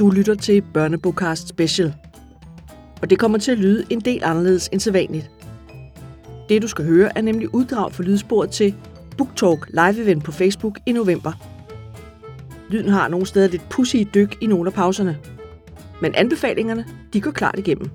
[0.00, 1.94] Du lytter til Børnebogcast Special.
[3.02, 5.30] Og det kommer til at lyde en del anderledes end sædvanligt.
[6.48, 8.74] Det du skal høre er nemlig uddrag for lydsporet til
[9.18, 11.32] BookTalk live-event på Facebook i november.
[12.70, 15.18] Lyden har nogle steder lidt pussy dyk i nogle af pauserne.
[16.02, 17.90] Men anbefalingerne, de går klart igennem.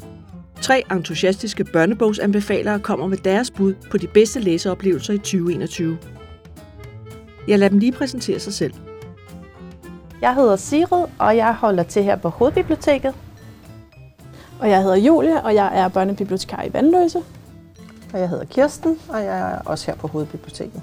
[0.61, 5.97] Tre entusiastiske børnebogsanbefalere kommer med deres bud på de bedste læseoplevelser i 2021.
[7.47, 8.73] Jeg lader dem lige præsentere sig selv.
[10.25, 13.13] Jeg hedder Sigrid, og jeg holder til her på Hovedbiblioteket.
[14.59, 17.19] Og jeg hedder Julie, og jeg er børnebibliotekar i Vandløse.
[18.13, 20.81] Og jeg hedder Kirsten, og jeg er også her på Hovedbiblioteket.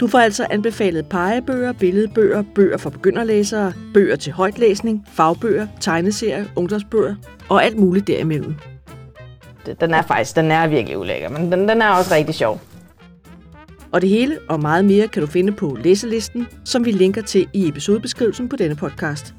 [0.00, 7.14] Du får altså anbefalet pegebøger, billedbøger, bøger for begynderlæsere, bøger til højtlæsning, fagbøger, tegneserier, ungdomsbøger
[7.48, 8.54] og alt muligt derimellem.
[9.80, 12.60] Den er faktisk, den er virkelig ulækker, men den, den er også rigtig sjov.
[13.92, 17.48] Og det hele og meget mere kan du finde på læselisten, som vi linker til
[17.52, 19.34] i episodebeskrivelsen på denne podcast.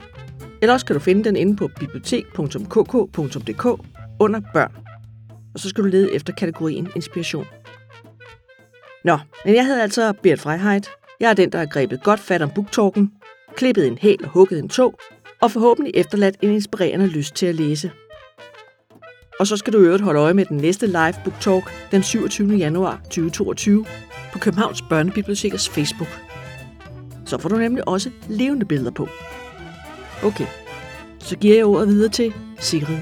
[0.61, 3.65] Eller også kan du finde den inde på bibliotek.kk.dk
[4.19, 4.71] under børn.
[5.53, 7.45] Og så skal du lede efter kategorien inspiration.
[9.03, 10.89] Nå, men jeg hedder altså Bert Freiheit.
[11.19, 13.11] Jeg er den, der har grebet godt fat om booktalken,
[13.55, 14.99] klippet en hæl og hugget en tog,
[15.41, 17.91] og forhåbentlig efterladt en inspirerende lyst til at læse.
[19.39, 22.55] Og så skal du i øvrigt holde øje med den næste live booktalk den 27.
[22.55, 23.85] januar 2022
[24.33, 26.07] på Københavns Børnebibliotekers Facebook.
[27.25, 29.07] Så får du nemlig også levende billeder på.
[30.23, 30.45] Okay,
[31.19, 32.97] så giver jeg ordet videre til Sigrid.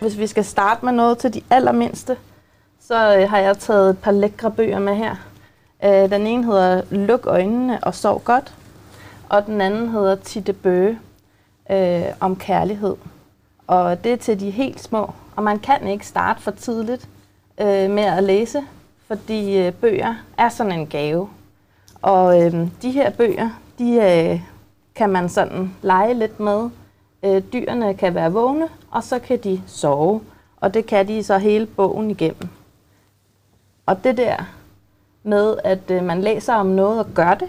[0.00, 2.16] Hvis vi skal starte med noget til de allermindste,
[2.80, 5.16] så øh, har jeg taget et par lækre bøger med her.
[5.84, 8.54] Øh, den ene hedder Luk øjnene og sov godt,
[9.28, 10.98] og den anden hedder Titte Bøge
[11.70, 12.94] øh, om kærlighed.
[13.66, 17.08] Og det er til de helt små, og man kan ikke starte for tidligt
[17.60, 18.62] øh, med at læse,
[19.06, 21.28] fordi øh, bøger er sådan en gave.
[22.02, 24.40] Og øh, de her bøger, de øh,
[24.94, 26.70] kan man sådan lege lidt med.
[27.22, 30.20] Øh, dyrene kan være vågne, og så kan de sove.
[30.56, 32.48] Og det kan de så hele bogen igennem.
[33.86, 34.36] Og det der
[35.22, 37.48] med, at øh, man læser om noget og gør det,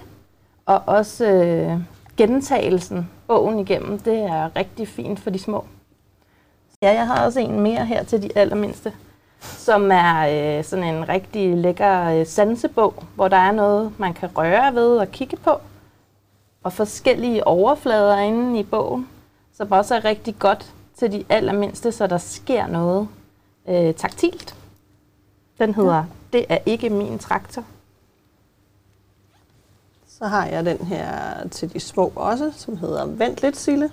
[0.66, 1.80] og også øh,
[2.18, 5.66] gentagelsen bogen igennem, det er rigtig fint for de små.
[6.82, 8.94] Ja, jeg har også en mere her til de allermindste,
[9.40, 14.38] som er øh, sådan en rigtig lækker øh, sansebog, hvor der er noget, man kan
[14.38, 15.62] røre ved og kigge på,
[16.64, 19.10] og forskellige overflader inde i bogen,
[19.54, 23.08] som også er rigtig godt til de allermindste, så der sker noget
[23.68, 24.56] øh, taktilt.
[25.60, 27.64] Den hedder Det er ikke min traktor.
[30.08, 33.92] Så har jeg den her til de små også, som hedder Vent lidt, Sille.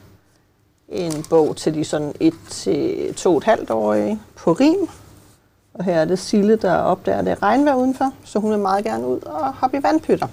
[0.88, 4.88] En bog til de sådan 1-2,5-årige på rim.
[5.74, 9.06] Og her er det Sille, der opdager det regnvejr udenfor, så hun vil meget gerne
[9.06, 10.26] ud og hoppe i vandpytter.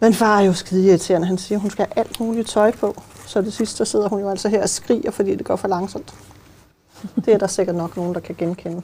[0.00, 1.26] Men far er jo skide irriterende.
[1.26, 3.02] Han siger, at hun skal have alt muligt tøj på.
[3.26, 6.14] Så det sidste sidder hun jo altså her og skriger, fordi det går for langsomt.
[7.24, 8.82] Det er der sikkert nok nogen, der kan genkende.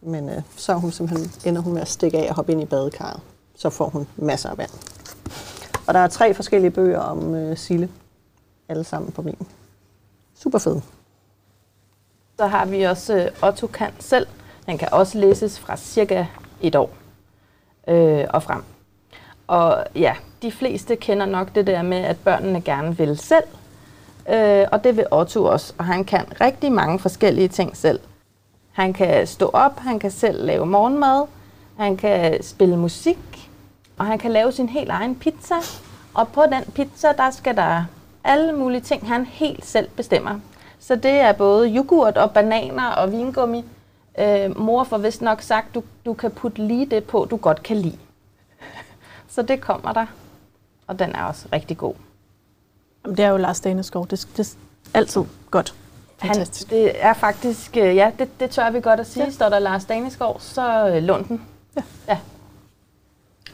[0.00, 2.62] Men øh, så er hun simpelthen, ender hun med at stikke af og hoppe ind
[2.62, 3.20] i badekarret.
[3.54, 4.70] Så får hun masser af vand.
[5.86, 7.88] Og der er tre forskellige bøger om øh, Sille.
[8.68, 9.46] Alle sammen på min.
[10.34, 10.80] Super fed.
[12.38, 14.26] Så har vi også øh, Otto kan selv.
[14.66, 16.26] Den kan også læses fra cirka
[16.60, 16.90] et år
[17.88, 18.62] øh, og frem.
[19.46, 23.44] Og ja, de fleste kender nok det der med, at børnene gerne vil selv.
[24.28, 25.74] Øh, og det vil Otto også.
[25.78, 28.00] Og han kan rigtig mange forskellige ting selv.
[28.72, 31.26] Han kan stå op, han kan selv lave morgenmad,
[31.76, 33.50] han kan spille musik,
[33.96, 35.54] og han kan lave sin helt egen pizza.
[36.14, 37.84] Og på den pizza, der skal der
[38.28, 40.40] alle mulige ting, han helt selv bestemmer.
[40.78, 43.64] Så det er både yoghurt og bananer og vingummi.
[44.18, 47.62] Øh, mor får vist nok sagt, du, du kan putte lige det på, du godt
[47.62, 47.98] kan lide.
[49.28, 50.06] Så det kommer der,
[50.86, 51.94] og den er også rigtig god.
[53.04, 54.06] Det er jo Lars Daneskov.
[54.08, 54.48] Det, det
[54.94, 55.74] er altid godt.
[56.18, 59.24] Han, det er faktisk, øh, ja, det, det tør vi godt at sige.
[59.24, 59.30] Ja.
[59.30, 61.42] Står der Lars Daneskov, så øh, lund den.
[61.76, 61.82] Ja.
[62.08, 62.18] ja.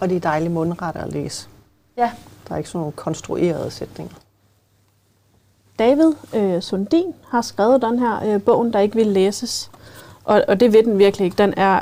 [0.01, 1.49] Og de er dejlige mundretter at læse.
[1.97, 2.13] Ja.
[2.49, 4.15] Der er ikke sådan nogle konstruerede sætninger.
[5.79, 9.71] David øh, Sundin har skrevet den her øh, bogen, der ikke vil læses.
[10.25, 11.39] Og, og det vil den virkelig ikke.
[11.39, 11.81] Den er,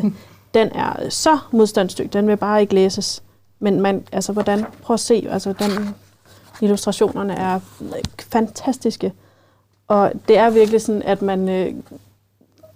[0.54, 2.12] den er så modstandsdygtig.
[2.12, 3.22] Den vil bare ikke læses.
[3.58, 5.94] Men man, altså, hvordan, prøv at se, altså, den,
[6.60, 7.60] illustrationerne er
[8.32, 9.12] fantastiske.
[9.88, 11.74] Og det er virkelig sådan, at man, øh,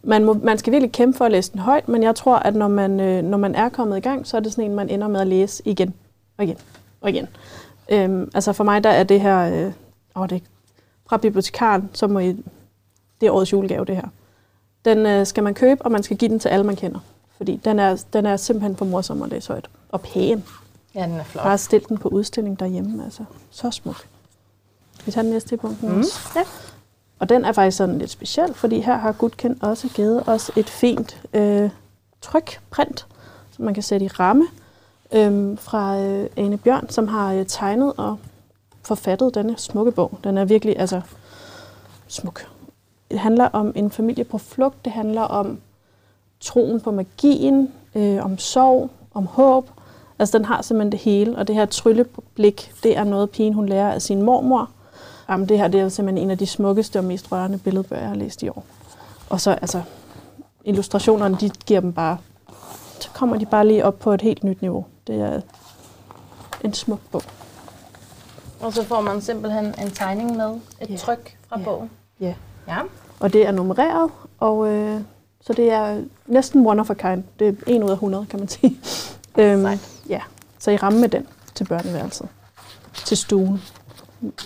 [0.03, 2.55] man, må, man skal virkelig kæmpe for at læse den højt, men jeg tror, at
[2.55, 4.89] når man, øh, når man er kommet i gang, så er det sådan en, man
[4.89, 5.95] ender med at læse igen
[6.37, 6.57] og igen
[7.01, 7.29] og igen.
[7.89, 9.73] Øhm, altså for mig, der er det her, øh,
[10.17, 10.43] åh, det,
[11.09, 12.27] fra bibliotekaren, så må I,
[13.21, 14.09] det er årets julegave, det her.
[14.85, 16.99] Den øh, skal man købe, og man skal give den til alle, man kender.
[17.37, 19.69] Fordi den er, den er simpelthen for morsom at læse højt.
[19.89, 20.45] Og pæn.
[20.95, 21.45] Ja, den er flot.
[21.45, 23.25] Bare stil den på udstilling derhjemme, altså.
[23.51, 24.07] Så smuk.
[25.05, 25.99] Vi tager den næste i punkten Mm.
[25.99, 26.19] også.
[26.37, 26.43] Ja.
[27.19, 30.71] Og den er faktisk sådan lidt speciel, fordi her har Gudken også givet os et
[30.71, 31.71] fint øh,
[32.21, 33.07] trykprint,
[33.57, 34.47] som man kan sætte i ramme,
[35.13, 38.19] øh, fra øh, Ane Bjørn, som har øh, tegnet og
[38.89, 40.19] forfattet denne smukke bog.
[40.25, 41.01] Den er virkelig altså
[42.07, 42.47] smuk.
[43.11, 44.85] Det handler om en familie på flugt.
[44.85, 45.59] Det handler om
[46.41, 49.71] troen på magien, øh, om sorg, om håb.
[50.19, 53.69] Altså den har simpelthen det hele, og det her trylleblik, det er noget pigen hun
[53.69, 54.71] lærer af sin mormor.
[55.29, 58.09] Jamen, det her det er simpelthen en af de smukkeste og mest rørende billedbøger, jeg
[58.09, 58.65] har læst i år.
[59.31, 59.83] Og så altså,
[60.65, 62.19] illustrationerne, de giver dem bare,
[63.01, 64.85] så kommer de bare lige op på et helt nyt niveau.
[65.07, 65.41] Det er
[66.65, 67.23] en smuk bog.
[68.61, 70.97] Og så får man simpelthen en tegning med, et Ja.
[70.97, 71.65] tryk fra Ja.
[71.65, 71.91] bogen.
[72.21, 72.35] Ja.
[72.69, 72.79] Ja.
[73.21, 75.01] Og det er nummereret, og øh,
[75.41, 77.25] så det er næsten one of a kind.
[77.39, 78.77] Det er en ud af 100, kan man sige.
[79.39, 80.01] Øhm, Sejt.
[80.09, 80.21] ja,
[80.59, 82.29] så I ramme med den til børneværelset.
[82.95, 83.63] Til stuen.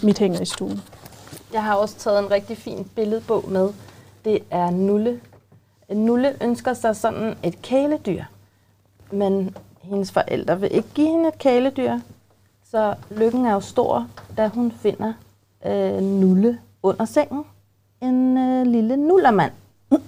[0.03, 0.83] Mit hænger i stuen.
[1.53, 3.69] Jeg har også taget en rigtig fin billedbog med.
[4.25, 5.21] Det er Nulle.
[5.89, 8.25] Nulle ønsker sig sådan et kæledyr,
[9.11, 11.99] men hendes forældre vil ikke give hende et kæledyr.
[12.73, 15.13] Så lykken er jo stor, da hun finder
[15.67, 17.45] øh, Nulle under sengen.
[18.01, 19.53] En øh, lille nullermand,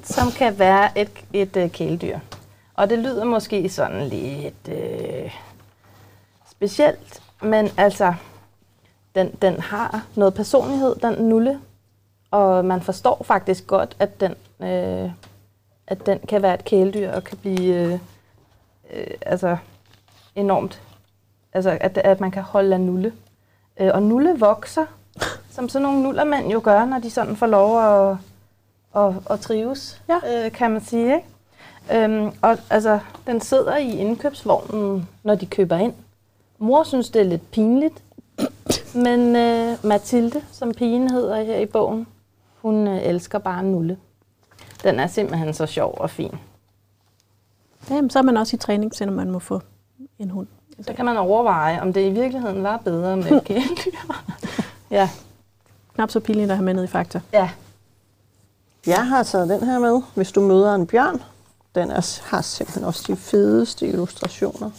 [0.03, 2.19] som kan være et, et øh, kæledyr.
[2.75, 5.35] Og det lyder måske sådan lidt øh,
[6.51, 8.15] specielt, men altså,
[9.15, 11.61] den, den har noget personlighed, den nulle.
[12.31, 15.11] Og man forstår faktisk godt, at den, øh,
[15.87, 17.99] at den kan være et kæledyr og kan blive øh,
[18.93, 19.57] øh, altså
[20.37, 20.83] enormt.
[21.55, 23.13] Altså, at, at man kan holde af nulle.
[23.81, 24.87] Øh, og nulle vokser,
[25.55, 28.17] som sådan nogle nullermænd jo gør, når de sådan får lov at,
[28.97, 30.47] at, at trives, Ja.
[30.47, 31.15] øh, kan man sige.
[31.15, 32.05] Ikke?
[32.05, 35.95] Øhm, og altså, den sidder i indkøbsvognen, når de køber ind.
[36.59, 38.03] Mor synes, det er lidt pinligt,
[39.05, 42.07] men øh, Mathilde, som pigen hedder her i bogen,
[42.63, 43.99] hun øh, elsker bare Nulle.
[44.83, 46.35] Den er simpelthen så sjov og fin.
[47.91, 49.61] Jamen, så er man også i træning, selvom man må få
[50.19, 50.47] en hund.
[50.83, 53.91] Så kan man overveje, om det i virkeligheden var bedre med kæledyr.
[54.91, 55.11] ja,
[55.95, 57.21] Knap så pinligt at have med ned i Fakta.
[57.33, 57.51] ja.
[58.87, 61.23] Jeg har taget den her med, hvis du møder en bjørn.
[61.75, 64.71] Den er, har simpelthen også de fedeste illustrationer.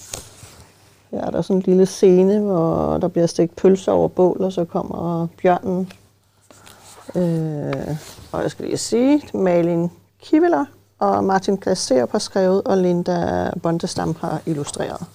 [1.12, 4.52] Her er der sådan en lille scene, hvor der bliver stegt pølser over bål, og
[4.54, 5.92] så kommer bjørnen.
[7.16, 7.98] Øh,
[8.32, 10.66] og jeg skal lige sige, Malin Kiveler
[11.00, 15.06] og Martin Glaser har skrevet, og Linda Bondestam har illustreret.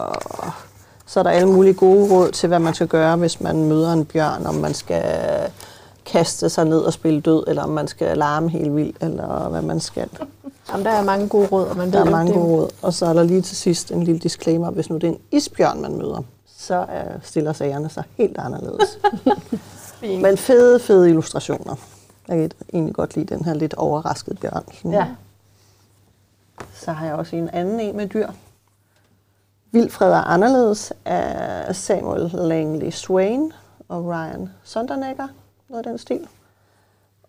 [0.00, 0.52] Og
[1.06, 3.92] så er der alle mulige gode råd til, hvad man skal gøre, hvis man møder
[3.92, 5.04] en bjørn, om man skal
[6.06, 9.62] kaste sig ned og spille død, eller om man skal larme helt vildt, eller hvad
[9.62, 10.08] man skal.
[10.70, 12.70] Jamen, der er mange gode råd, og man ved Der er mange det, gode råd.
[12.82, 14.70] Og så er der lige til sidst en lille disclaimer.
[14.70, 16.22] Hvis nu det er en isbjørn, man møder,
[16.56, 18.98] så er, stiller sagerne sig helt anderledes.
[20.22, 21.74] Men fede, fede illustrationer.
[22.28, 24.64] Jeg kan egentlig godt lide den her lidt overraskede bjørn.
[24.74, 24.92] Sådan.
[24.92, 25.06] ja.
[26.74, 28.28] Så har jeg også en anden en med dyr.
[29.72, 33.52] Vilfred er anderledes af Samuel Langley Swain
[33.88, 35.28] og Ryan Sondernegger,
[35.68, 36.28] noget af den stil.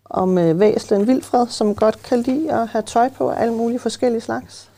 [0.05, 3.79] Om øh, væslen Vilfred, som godt kan lide at have tøj på af alle mulige
[3.79, 4.69] forskellige slags.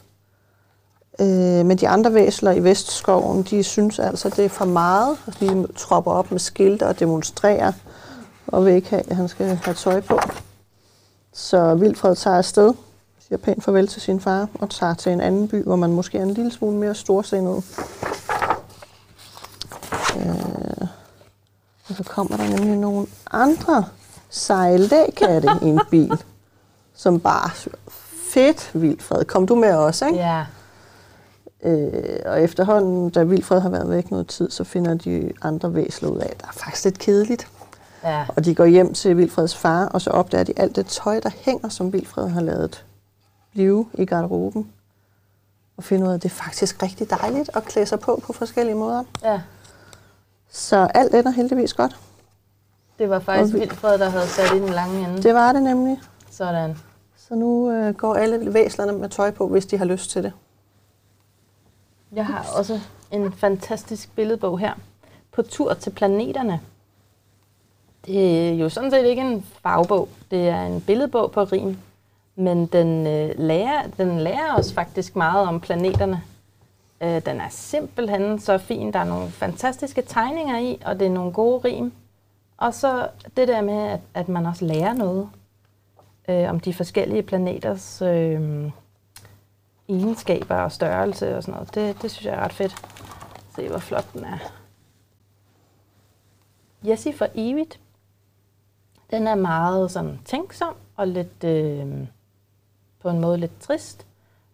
[1.19, 5.17] Øh, men de andre væsler i Vestskoven, de synes altså, det er for meget.
[5.39, 7.71] De tropper op med skilte og demonstrerer,
[8.47, 10.19] og vil ikke have, at han skal have tøj på.
[11.33, 12.73] Så Vilfred tager afsted,
[13.33, 16.17] siger pænt farvel til sin far, og tager til en anden by, hvor man måske
[16.17, 17.63] er en lille smule mere storsindet.
[20.17, 20.87] Øh,
[21.89, 23.85] og så kommer der nemlig nogle andre
[24.29, 26.17] seje lægkatte i en bil,
[26.93, 27.49] som bare
[28.33, 29.25] fedt, Vilfred.
[29.25, 30.19] Kom du med også, ikke?
[30.19, 30.45] ja.
[31.63, 36.09] Øh, og efterhånden, da Vilfred har været væk noget tid, så finder de andre væsler
[36.09, 37.47] ud af, at der er faktisk lidt kedeligt.
[38.03, 38.25] ja.
[38.27, 41.29] Og de går hjem til Vilfreds far, og så opdager de alt det tøj, der
[41.35, 42.85] hænger, som Vilfred har lavet
[43.53, 44.71] blive i garderoben.
[45.77, 48.33] Og finder ud af, at det er faktisk rigtig dejligt at klæde sig på på
[48.33, 49.03] forskellige måder.
[49.23, 49.41] ja.
[50.55, 51.99] Så alt ender heldigvis godt.
[52.99, 55.23] Det var faktisk vi- Vilfred, der havde sat i den lange ende.
[55.23, 56.01] Det var det nemlig.
[56.31, 56.77] Sådan.
[57.17, 60.33] Så nu øh, går alle væslerne med tøj på, hvis de har lyst til det.
[62.11, 62.79] Jeg har også
[63.11, 64.73] en fantastisk billedbog her.
[65.31, 66.59] På tur til planeterne.
[68.05, 70.09] Det er jo sådan set ikke en fagbog.
[70.31, 71.77] Det er en billedbog på rim.
[72.35, 76.21] Men den, øh, lærer, den lærer os faktisk meget om planeterne.
[77.01, 78.93] Øh, den er simpelthen så fin.
[78.93, 81.93] Der er nogle fantastiske tegninger i, og det er nogle gode rim.
[82.57, 85.29] Og så det der med, at, at man også lærer noget
[86.29, 88.71] øh, om de forskellige planeters øh,
[89.89, 91.75] egenskaber og størrelse og sådan noget.
[91.75, 92.75] Det, det synes jeg er ret fedt.
[93.55, 94.37] Se, hvor flot den er.
[96.83, 97.79] Jessie for evigt.
[99.11, 102.07] Den er meget sådan tænksom og lidt øh,
[103.03, 104.05] på en måde lidt trist,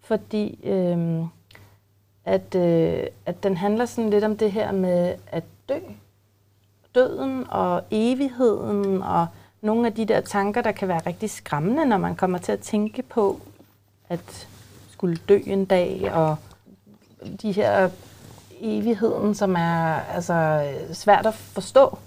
[0.02, 1.26] fordi øh,
[2.26, 5.80] at, øh, at den handler sådan lidt om det her med at dø.
[6.96, 9.28] Døden og evigheden og
[9.62, 12.60] nogle af de der tanker, der kan være rigtig skræmmende, når man kommer til at
[12.60, 13.42] tænke på
[14.10, 14.48] at
[14.92, 16.36] skulle dø en dag, og
[17.42, 17.90] de her
[18.60, 21.98] evigheden, som er altså, svært at forstå.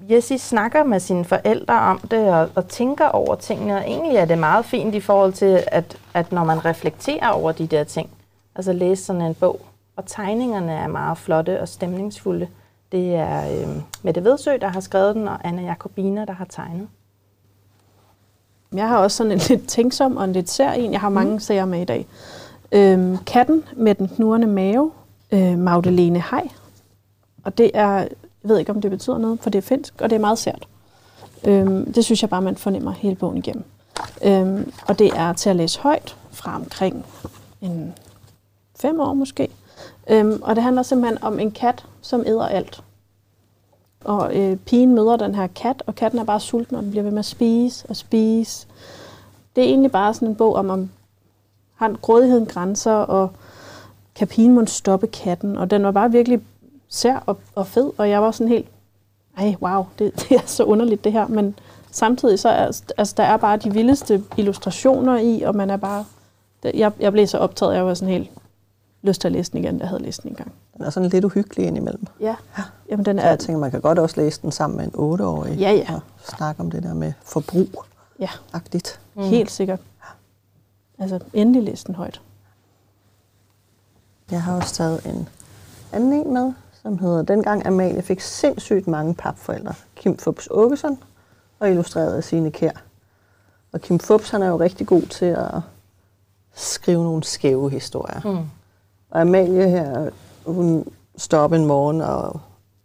[0.00, 4.24] Jessie snakker med sine forældre om det og, og tænker over tingene, og egentlig er
[4.24, 8.10] det meget fint i forhold til, at, at når man reflekterer over de der ting,
[8.54, 9.60] altså læse sådan en bog,
[9.96, 12.48] og tegningerne er meget flotte og stemningsfulde.
[12.92, 13.68] Det er øh,
[14.02, 16.88] Mette Vedsø, der har skrevet den, og Anna Jacobina, der har tegnet.
[18.74, 20.92] Jeg har også sådan en lidt tænksom og en lidt sær en.
[20.92, 21.38] Jeg har mange mm.
[21.38, 22.06] serier med i dag.
[22.72, 24.90] Øhm, katten med den knurrende mave.
[25.32, 26.48] Øh, Magdalene Hej.
[27.44, 28.08] Og det er,
[28.42, 30.38] jeg ved ikke om det betyder noget, for det er finsk, og det er meget
[30.38, 30.68] sært.
[31.44, 33.64] Øhm, det synes jeg bare, man fornemmer hele bogen igennem.
[34.24, 37.06] Øhm, og det er til at læse højt fra omkring
[37.60, 37.94] en
[38.80, 39.48] fem år måske.
[40.10, 42.82] Øhm, og det handler simpelthen om en kat, som æder alt.
[44.04, 47.02] Og øh, pigen møder den her kat, og katten er bare sulten, og den bliver
[47.02, 48.66] ved med at spise og spise.
[49.56, 50.90] Det er egentlig bare sådan en bog om, om
[51.74, 53.30] har grådigheden grænser, og
[54.14, 55.56] kan pigen må stoppe katten.
[55.56, 56.40] Og den var bare virkelig
[56.88, 58.68] sær og, og fed, og jeg var sådan helt,
[59.38, 61.26] ej, wow, det, det er så underligt det her.
[61.26, 61.58] Men
[61.90, 66.04] samtidig så er altså, der er bare de vildeste illustrationer i, og man er bare,
[66.74, 68.30] jeg, jeg blev så optaget, jeg var sådan helt
[69.02, 70.52] lyst til at læse den igen, jeg havde læst den engang.
[70.76, 72.06] Den er sådan lidt uhyggelig indimellem.
[72.20, 72.36] Ja.
[72.58, 72.62] ja.
[72.90, 73.22] Jamen, den er...
[73.22, 75.58] Så jeg tænker, man kan godt også læse den sammen med en otteårig.
[75.58, 75.94] Ja, ja.
[75.94, 76.00] Og
[76.36, 77.84] snakke om det der med forbrug.
[78.18, 78.28] Ja.
[78.52, 79.00] Agtigt.
[79.14, 79.22] Mm.
[79.22, 79.80] Helt sikkert.
[80.98, 82.20] Altså, endelig læse den højt.
[84.30, 85.28] Jeg har også taget en
[85.92, 89.74] anden en med, som hedder Dengang Amalie fik sindssygt mange papforældre.
[89.96, 91.02] Kim Fubs Åkesson
[91.58, 92.82] og illustreret af Signe Kær.
[93.72, 95.60] Og Kim Fubs, han er jo rigtig god til at
[96.54, 98.20] skrive nogle skæve historier.
[98.24, 98.46] Mm.
[99.10, 100.10] Og Amalie her,
[100.46, 100.84] hun
[101.16, 102.40] står op en morgen, og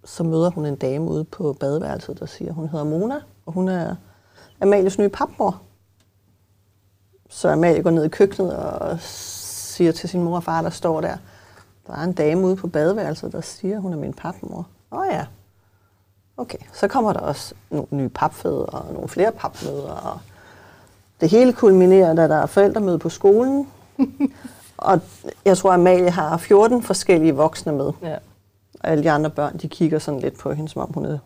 [0.06, 3.68] så møder hun en dame ude på badeværelset, der siger, hun hedder Mona, og hun
[3.68, 3.96] er
[4.62, 5.62] Amalies nye papmor.
[7.30, 11.02] Så Amalie går ned i køkkenet og siger til sin mor og far, der står
[11.02, 11.18] der,
[11.88, 14.68] der er en dame ude på badeværelset, der siger, hun er min papmor.
[14.92, 15.26] Åh oh, ja.
[16.38, 19.92] Okay, så kommer der også nogle nye papfædre og nogle flere papmøder.
[19.92, 20.20] Og
[21.22, 23.68] det hele kulminerer, da der er forældremøde på skolen.
[24.78, 25.02] og
[25.46, 27.92] jeg tror, at Amalie har 14 forskellige voksne med.
[28.02, 28.18] Ja.
[28.80, 31.18] Og alle de andre børn, de kigger sådan lidt på hende, som om hun er...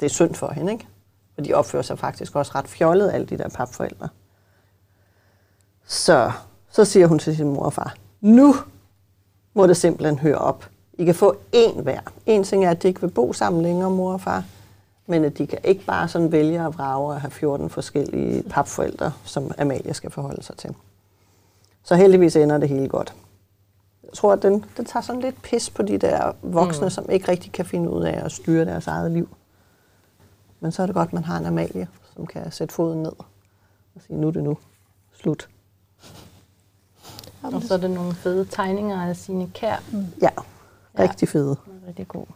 [0.00, 0.86] Det er synd for hende, ikke?
[1.38, 4.08] Og de opfører sig faktisk også ret fjollet, alle de der papforældre.
[5.86, 6.32] Så,
[6.70, 8.54] så siger hun til sin mor og far, nu
[9.54, 10.68] må det simpelthen høre op.
[10.98, 12.00] I kan få én hver.
[12.26, 14.44] En ting er, at de ikke vil bo sammen længere, mor og far,
[15.06, 19.12] men at de kan ikke bare sådan vælge at vrage og have 14 forskellige papforældre,
[19.24, 20.74] som Amalie skal forholde sig til.
[21.84, 23.14] Så heldigvis ender det hele godt.
[24.02, 26.90] Jeg tror, at den, den tager sådan lidt pis på de der voksne, mm.
[26.90, 29.28] som ikke rigtig kan finde ud af at styre deres eget liv.
[30.60, 33.12] Men så er det godt, at man har en Amalie, som kan sætte foden ned
[33.94, 34.58] og sige, nu er det nu.
[35.12, 35.48] Slut.
[37.42, 39.76] Og så er det nogle fede tegninger af sine kær.
[39.92, 40.06] Mm.
[40.22, 40.28] Ja,
[40.98, 41.56] rigtig fede.
[41.66, 42.26] Ja, rigtig god.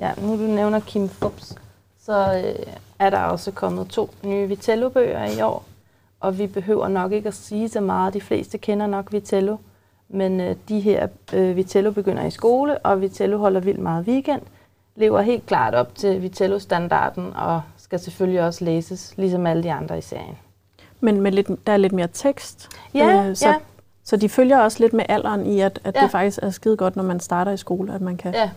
[0.00, 1.54] Ja, nu du nævner Kim Fubs,
[2.02, 5.64] så øh, er der også kommet to nye Vitello-bøger i år.
[6.20, 8.14] Og vi behøver nok ikke at sige så meget.
[8.14, 9.56] De fleste kender nok Vitello.
[10.08, 14.42] Men øh, de her øh, Vitello begynder i skole, og Vitello holder vildt meget weekend.
[14.96, 19.98] Lever helt klart op til Vitello-standarden, og skal selvfølgelig også læses, ligesom alle de andre
[19.98, 20.38] i serien.
[21.00, 22.68] Men med lidt, der er lidt mere tekst.
[22.94, 23.56] Ja, øh, så ja.
[24.04, 26.02] Så de følger også lidt med alderen i, at, at ja.
[26.02, 28.50] det faktisk er skide godt, når man starter i skole, at man kan ja.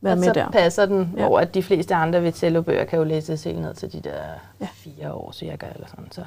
[0.00, 0.50] være med så der.
[0.50, 1.26] passer den, ja.
[1.26, 4.20] hvor at de fleste andre Vitello-bøger kan jo læses helt ned til de der
[4.60, 4.68] ja.
[4.72, 6.12] fire år cirka, eller sådan.
[6.12, 6.24] Så.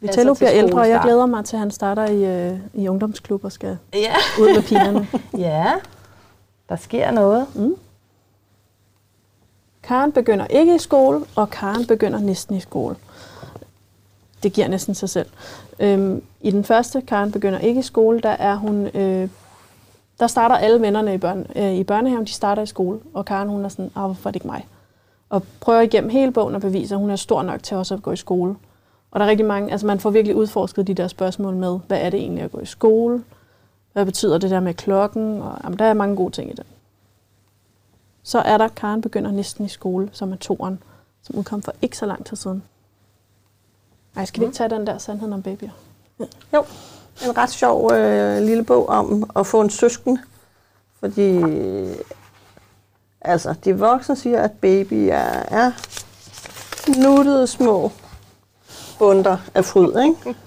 [0.00, 3.44] Vitello bliver ældre, og jeg glæder mig til, at han starter i, øh, i ungdomsklub
[3.44, 4.14] og skal ja.
[4.40, 5.08] ud med pigerne.
[5.48, 5.72] ja,
[6.68, 7.46] der sker noget.
[7.54, 7.76] Mm.
[9.82, 12.96] Karen begynder ikke i skole, og Karen begynder næsten i skole.
[14.42, 15.26] Det giver næsten sig selv.
[15.78, 18.86] Øhm, I den første, Karen begynder ikke i skole, der er hun...
[18.86, 19.28] Øh,
[20.20, 23.48] der starter alle vennerne i, børn, øh, i børnehaven, de starter i skole, og Karen
[23.48, 24.66] hun er sådan, ah, hvorfor er det ikke mig?
[25.30, 28.02] Og prøver igennem hele bogen at bevise, at hun er stor nok til også at
[28.02, 28.56] gå i skole.
[29.10, 32.00] Og der er rigtig mange, altså man får virkelig udforsket de der spørgsmål med, hvad
[32.00, 33.24] er det egentlig at gå i skole?
[33.92, 35.42] Hvad betyder det der med klokken?
[35.42, 36.66] Og, jamen, der er mange gode ting i det.
[38.22, 40.82] Så er der Karen begynder næsten i skole, som er toren,
[41.22, 42.62] som udkom for ikke så lang tid siden.
[44.16, 45.70] Ej, skal vi ikke tage den der sandhed om babyer?
[46.20, 46.24] Ja.
[46.54, 46.64] Jo,
[47.24, 50.18] en ret sjov øh, lille bog om at få en søsken,
[51.00, 51.40] Fordi
[53.20, 55.16] altså, de voksne siger, at babyer
[55.48, 55.72] er
[56.98, 57.92] nuttede små
[58.98, 60.38] bunder af fryd, ikke?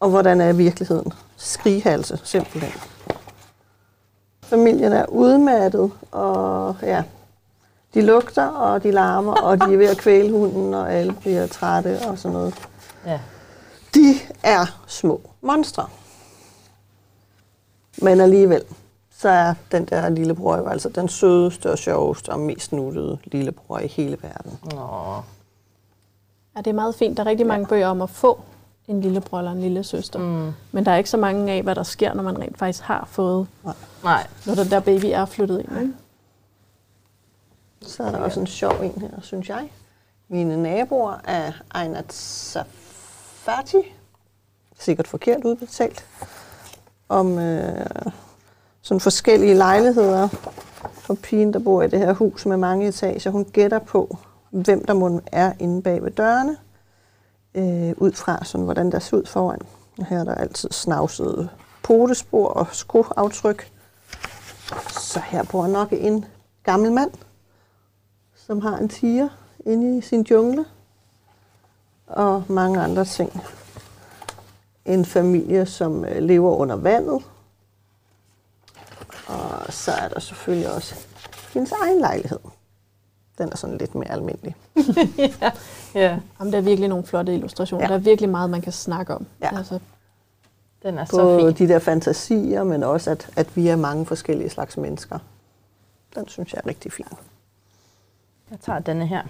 [0.00, 1.12] Og hvordan er virkeligheden?
[1.36, 2.72] Skrighalse, simpelthen.
[4.42, 7.02] Familien er udmattet, og ja,
[7.94, 11.46] de lugter, og de larmer, og de er ved at kvæle hunden, og alle bliver
[11.46, 12.54] trætte og sådan noget.
[13.06, 13.20] Ja.
[13.94, 15.86] De er små monstre.
[18.02, 18.62] Men alligevel,
[19.10, 23.78] så er den der lillebror jo altså den sødeste og sjoveste og mest nuttede lillebror
[23.78, 24.58] i hele verden.
[24.62, 25.14] Nå.
[26.56, 27.16] Ja, det er meget fint.
[27.16, 28.40] Der er rigtig mange bøger om at få
[28.88, 30.18] en lillebror eller en lille søster.
[30.18, 30.52] Mm.
[30.72, 33.08] Men der er ikke så mange af, hvad der sker, når man rent faktisk har
[33.10, 33.46] fået,
[34.04, 34.26] Nej.
[34.46, 35.80] når den der baby er flyttet ind.
[35.80, 35.92] Ikke?
[37.86, 39.70] Så er der også en sjov en her, synes jeg.
[40.28, 43.94] Mine naboer er Einat Safati,
[44.78, 46.04] sikkert forkert udbetalt,
[47.08, 47.86] om øh,
[48.82, 50.28] sådan forskellige lejligheder
[50.92, 53.30] for pigen, der bor i det her hus med mange etager.
[53.30, 54.16] Hun gætter på,
[54.50, 56.56] hvem der må er inde bag ved dørene,
[57.54, 59.60] øh, ud fra sådan, hvordan der ser ud foran.
[59.98, 61.48] Og her er der altid snavsede
[61.82, 63.72] potespor og skoaftryk.
[64.88, 66.24] Så her bor nok en
[66.62, 67.10] gammel mand,
[68.46, 69.28] som har en tiger
[69.66, 70.64] inde i sin jungle.
[72.06, 73.42] Og mange andre ting.
[74.84, 77.22] En familie, som øh, lever under vandet.
[79.26, 80.94] Og så er der selvfølgelig også
[81.54, 82.38] hendes egen lejlighed.
[83.38, 84.56] Den er sådan lidt mere almindelig.
[85.94, 87.84] Ja, Jamen, der er virkelig nogle flotte illustrationer.
[87.84, 87.86] Ja.
[87.86, 87.92] Ja.
[87.92, 89.26] Der er virkelig meget, man kan snakke om.
[89.40, 89.56] Ja.
[89.56, 89.78] Altså,
[90.82, 91.68] den er så Både fin.
[91.68, 95.18] de der fantasier, men også at, at vi er mange forskellige slags mennesker.
[96.14, 97.06] Den synes jeg er rigtig fin.
[98.52, 99.22] Jeg tager denne her.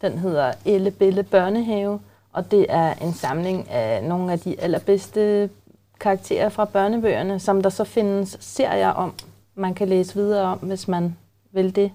[0.00, 2.00] Den hedder Elle Bille Børnehave,
[2.32, 5.50] og det er en samling af nogle af de allerbedste
[6.00, 9.14] karakterer fra børnebøgerne, som der så findes serier om,
[9.54, 11.16] man kan læse videre om, hvis man
[11.50, 11.92] vil det.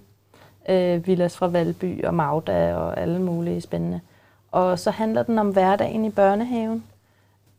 [0.70, 4.02] Øh, Villas fra Valby og Magda og alle mulige spændende.
[4.52, 6.84] Og så handler den om hverdagen i børnehaven.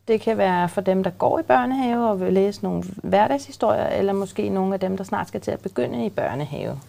[0.07, 4.13] Det kan være for dem, der går i børnehave og vil læse nogle hverdagshistorier, eller
[4.13, 6.79] måske nogle af dem, der snart skal til at begynde i børnehave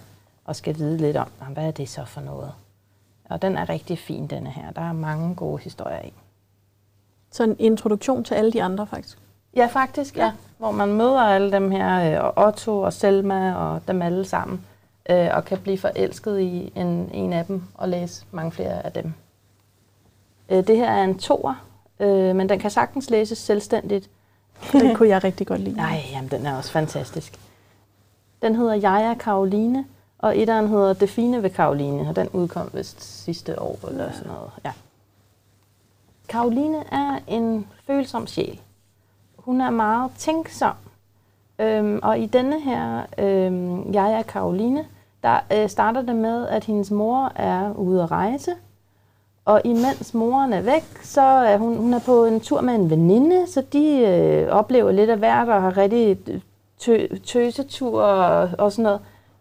[0.45, 2.53] og skal vide lidt om, "Nå, hvad er det så for noget.
[3.29, 4.71] Og den er rigtig fin, denne her.
[4.71, 6.13] Der er mange gode historier i.
[7.33, 9.19] så en introduktion til alle de andre, faktisk.
[9.57, 10.33] Ja, faktisk, ja.
[10.59, 14.65] Hvor man møder alle dem her, øh, og Otto og Selma og dem alle sammen,
[15.11, 18.93] øh, og kan blive forelsket i en, en af dem og læse mange flere af
[18.93, 19.13] dem.
[20.49, 21.55] Øh, det her er en toer,
[22.33, 24.11] men den kan sagtens læses selvstændigt.
[24.73, 25.77] Den kunne jeg rigtig godt lide.
[25.87, 27.39] Nej, jamen den er også fantastisk.
[28.43, 29.85] Den hedder Jeg er Karoline,
[30.23, 34.33] og etteren hedder Det fine ved Karoline, og den udkom vist sidste år eller sådan
[34.33, 34.51] noget.
[34.65, 34.73] Ja.
[36.29, 38.61] Karoline er en følsom sjæl.
[39.37, 40.75] Hun er meget tænksom.
[41.59, 44.85] Øhm, og i denne her øhm, Jeg er Karoline,
[45.23, 48.51] der øh, starter det med, at hendes mor er ude at rejse,
[49.45, 52.91] og imens moren er væk, så er hun, hun er på en tur med en
[52.91, 56.41] veninde, så de øh, oplever lidt af hvert og har rigtig øh,
[56.79, 59.01] tø, tøsetur og, og sådan noget.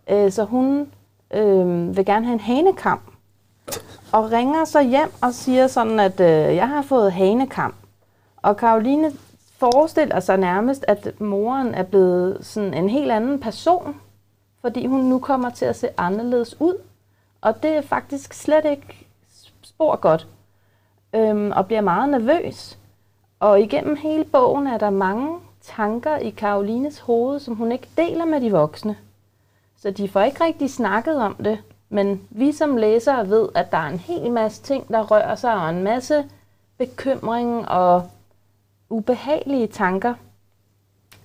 [0.09, 0.91] Øh, så hun
[1.33, 2.99] øh, vil gerne have en hanekam.
[4.11, 7.73] Og ringer så hjem og siger sådan, at øh, jeg har fået hanekam.
[8.37, 9.11] Og Karoline
[9.57, 13.95] forestiller sig nærmest, at moren er blevet sådan en helt anden person,
[14.61, 16.75] fordi hun nu kommer til at se anderledes ud.
[17.41, 19.07] Og det er faktisk slet ikke
[19.61, 20.27] spor godt,
[21.13, 22.77] øhm, og bliver meget nervøs.
[23.39, 28.25] Og igennem hele bogen er der mange tanker i Karolines hoved, som hun ikke deler
[28.25, 28.97] med de voksne.
[29.81, 31.57] Så de får ikke rigtig snakket om det,
[31.89, 35.55] men vi som læsere ved, at der er en hel masse ting, der rører sig,
[35.55, 36.25] og en masse
[36.77, 38.09] bekymring og
[38.89, 40.13] ubehagelige tanker.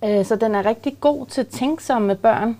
[0.04, 2.58] Øh, Så den er rigtig god til tænksomme børn,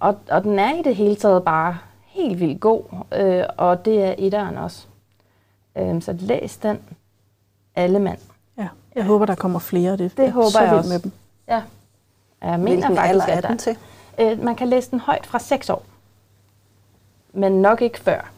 [0.00, 2.82] og, og den er i det hele taget bare helt vildt god,
[3.16, 4.86] øh, og det er etteren også.
[5.78, 6.78] Øh, Så læs den
[7.76, 8.18] alle mand.
[8.58, 8.68] Ja.
[8.94, 9.96] Jeg håber, der kommer flere.
[9.96, 10.90] Det, Det er håber så jeg også.
[10.92, 11.12] Med dem.
[11.48, 11.62] Ja.
[12.42, 13.76] Jeg mener Hvilken faktisk, alder er den til?
[14.20, 15.84] Øh, man kan læse den højt fra 6 år,
[17.32, 18.30] men nok ikke før.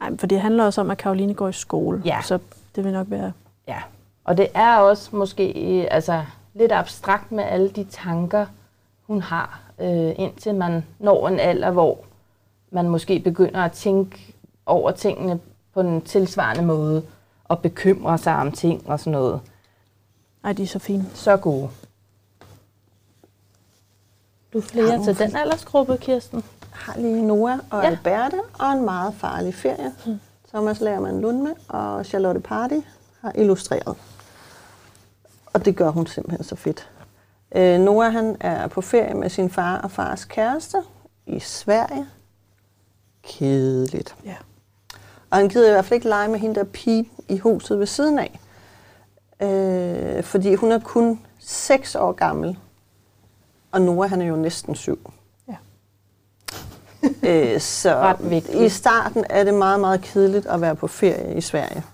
[0.00, 2.02] Ej, for det handler også om, at Karoline går i skole.
[2.04, 2.22] Ja.
[2.22, 2.38] Så
[2.76, 3.32] det vil nok være...
[3.68, 3.78] Ja,
[4.24, 8.46] og det er også måske altså, lidt abstrakt med alle de tanker,
[9.06, 11.98] hun har, øh, indtil man når en alder, hvor
[12.70, 14.34] man måske begynder at tænke
[14.66, 15.40] over tingene
[15.74, 17.02] på en tilsvarende måde,
[17.44, 19.40] og bekymre sig om ting og sådan noget.
[20.44, 21.04] Ej, de er så fine.
[21.14, 21.68] Så gode.
[24.58, 26.44] Du er flere til den aldersgruppe, Kirsten?
[26.72, 27.86] har lige Noah og Ja.
[27.88, 29.92] Alberte og en meget farlig ferie.
[30.06, 30.20] Mm.
[30.48, 32.74] Thomas Lærmann Lundme og Charlotte Party
[33.20, 33.96] har illustreret.
[35.52, 36.88] Og det gør hun simpelthen så fedt.
[37.54, 40.78] Øh, Noah han er på ferie med sin far og fars kæreste
[41.26, 42.06] i Sverige.
[43.22, 44.14] Kedeligt.
[44.24, 44.36] Ja.
[45.30, 47.86] Og han gider i hvert fald ikke lege med hende der pige i huset ved
[47.86, 48.40] siden af.
[49.40, 52.58] Øh, fordi hun er kun 6 år gammel.
[53.72, 55.10] Og Noah han er jo næsten syv.
[55.48, 55.56] Ja.
[57.22, 58.16] Øh, så
[58.54, 61.84] i starten er det meget, meget kedeligt at være på ferie i Sverige.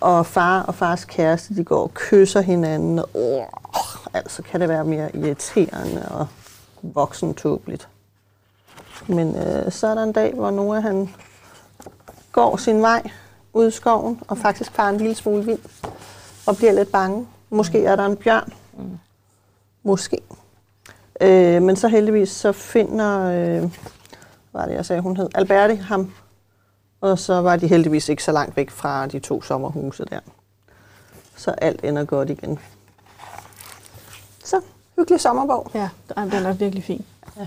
[0.00, 2.98] Og far og fars kæreste, de går og kysser hinanden.
[2.98, 6.26] Og, åh, altså kan det være mere irriterende og
[6.82, 7.88] voksentåbeligt.
[9.06, 11.08] Men øh, så er der en dag, hvor Noah han
[12.32, 13.10] går sin vej
[13.52, 15.58] ud i skoven og faktisk farer en lille smule vind
[16.46, 17.26] og bliver lidt bange.
[17.50, 18.52] Måske er der en bjørn.
[19.82, 20.18] Måske.
[21.20, 23.70] Øh, men så heldigvis så finder, øh, hvad
[24.52, 26.12] var det jeg sagde, hun hed, Alberti ham.
[27.00, 30.20] Og så var de heldigvis ikke så langt væk fra de to sommerhuse der.
[31.36, 32.58] Så alt ender godt igen.
[34.44, 34.60] Så,
[34.96, 35.70] hyggelig sommerbog.
[35.74, 37.04] Ja, den er virkelig fin.
[37.36, 37.46] Ja.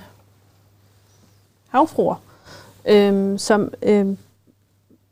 [1.67, 2.15] Havfruer,
[2.85, 4.17] øhm, som øhm,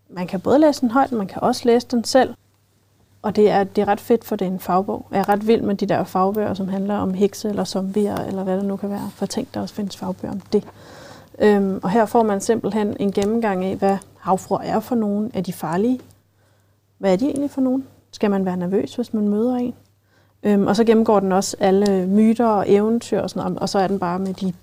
[0.10, 2.36] man kan både læse den højt, man kan også læse den selv.
[3.26, 5.06] Og det er, det er ret fedt, for det er en fagbog.
[5.12, 8.44] Jeg er ret vild med de der fagbøger, som handler om hekse eller zombier, eller
[8.44, 9.10] hvad det nu kan være.
[9.16, 10.64] For tænk, der også findes fagbøger om det.
[11.40, 15.32] Øhm, og her får man simpelthen en gennemgang af, hvad havfruer er for nogen.
[15.34, 16.00] Er de farlige?
[16.98, 17.88] Hvad er de egentlig for nogen?
[18.12, 19.74] Skal man være nervøs, hvis man møder en?
[20.44, 23.80] Øhm, og så gennemgår den også alle myter og eventyr og sådan noget, og så
[23.80, 24.54] er den bare med de,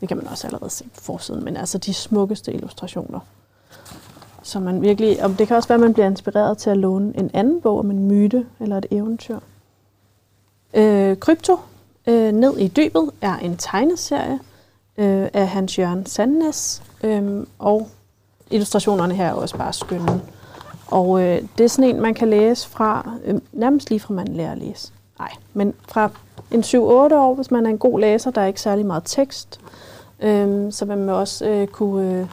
[0.00, 3.20] det kan man også allerede se på forsiden, men altså de smukkeste illustrationer.
[4.46, 7.12] Så man virkelig, og det kan også være, at man bliver inspireret til at låne
[7.18, 9.38] en anden bog om en myte eller et eventyr.
[10.74, 11.58] Øh, Krypto,
[12.06, 14.38] øh, Ned i dybet, er en tegneserie
[14.96, 17.88] øh, af Hans Jørgen Sandnes, øh, og
[18.50, 20.22] illustrationerne her er også bare skønne.
[20.86, 24.28] Og øh, det er sådan en, man kan læse fra, øh, nærmest lige fra man
[24.28, 24.92] lærer at læse.
[25.18, 26.10] Nej, men fra
[26.50, 29.60] en 7-8 år, hvis man er en god læser, der er ikke særlig meget tekst,
[30.20, 32.26] øh, så vil man også øh, kunne øh,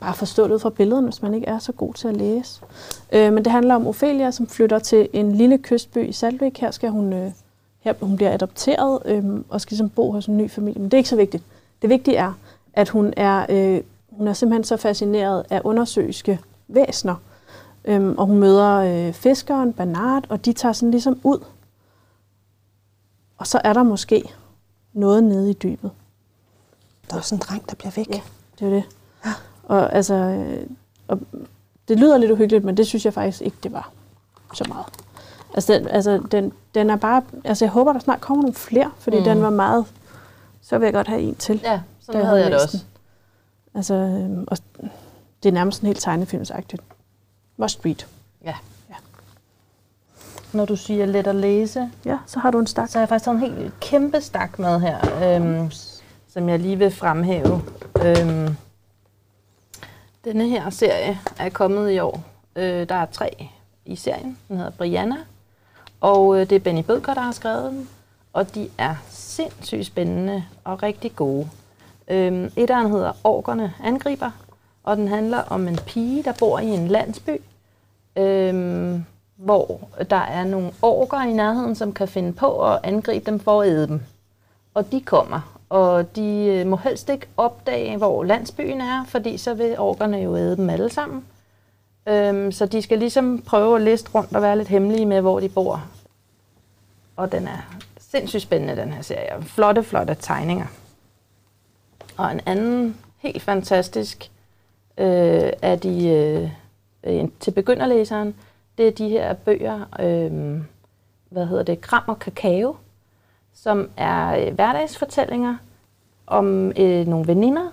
[0.00, 2.60] bare forstå det fra billederne, hvis man ikke er så god til at læse.
[3.12, 6.60] Øh, men det handler om Ophelia, som flytter til en lille kystby i Salvik.
[6.60, 7.32] Her skal hun, øh,
[7.80, 10.80] her, hun bliver adopteret øh, og skal ligesom bo hos en ny familie.
[10.80, 11.44] Men det er ikke så vigtigt.
[11.82, 12.32] Det vigtige er,
[12.72, 13.80] at hun er, øh,
[14.10, 17.14] hun er simpelthen så fascineret af undersøiske væsner.
[17.84, 21.44] Øhm, og hun møder øh, fiskeren, Bernard, og de tager sådan ligesom ud.
[23.38, 24.22] Og så er der måske
[24.92, 25.90] noget nede i dybet.
[27.08, 28.10] Der er også en dreng, der bliver væk.
[28.10, 28.20] Ja,
[28.58, 28.84] det er det.
[29.24, 29.32] Ja.
[29.66, 30.66] Og altså, øh,
[31.08, 31.20] og
[31.88, 33.90] det lyder lidt uhyggeligt, men det synes jeg faktisk ikke, det var
[34.54, 34.86] så meget.
[35.54, 38.90] Altså, den, altså den, den er bare, altså jeg håber, der snart kommer nogle flere,
[38.98, 39.24] fordi mm.
[39.24, 39.84] den var meget,
[40.62, 41.60] så vil jeg godt have en til.
[41.64, 42.84] Ja, sådan da havde jeg det også.
[43.74, 44.58] Altså, øh, og
[45.42, 46.82] det er nærmest en helt tegnefilmsagtigt.
[47.56, 48.06] Must read.
[48.44, 48.54] Ja.
[48.90, 48.94] ja.
[50.52, 52.88] Når du siger let at læse, Ja, så har du en stak.
[52.88, 54.98] så har jeg faktisk taget en helt kæmpe stak med her,
[55.36, 55.70] øhm,
[56.28, 57.62] som jeg lige vil fremhæve.
[58.04, 58.56] Øhm,
[60.26, 62.24] denne her serie er kommet i år.
[62.56, 63.48] Øh, der er tre
[63.84, 64.38] i serien.
[64.48, 65.16] Den hedder Brianna,
[66.00, 67.88] og øh, det er Benny Bødker, der har skrevet den.
[68.32, 71.48] Og de er sindssygt spændende og rigtig gode.
[72.08, 74.30] Øhm, etteren hedder Orkerne angriber,
[74.84, 77.40] og den handler om en pige, der bor i en landsby,
[78.16, 79.04] øhm,
[79.36, 83.62] hvor der er nogle orker i nærheden, som kan finde på at angribe dem for
[83.62, 84.00] at æde dem.
[84.74, 89.54] Og de kommer, og de øh, må helst ikke opdage, hvor landsbyen er, fordi så
[89.54, 91.24] vil orkerne jo æde dem alle sammen.
[92.08, 95.40] Øhm, så de skal ligesom prøve at liste rundt og være lidt hemmelige med, hvor
[95.40, 95.84] de bor.
[97.16, 99.42] Og den er sindssygt spændende, den her serie.
[99.42, 100.66] Flotte, flotte tegninger.
[102.16, 104.30] Og en anden helt fantastisk
[104.98, 106.08] øh, er de
[107.04, 108.34] øh, til begynderlæseren,
[108.78, 110.60] det er de her bøger, øh,
[111.30, 112.76] hvad hedder det, Kram og Kakao,
[113.62, 115.56] som er øh, hverdagsfortællinger
[116.26, 117.68] om øh, nogle veninder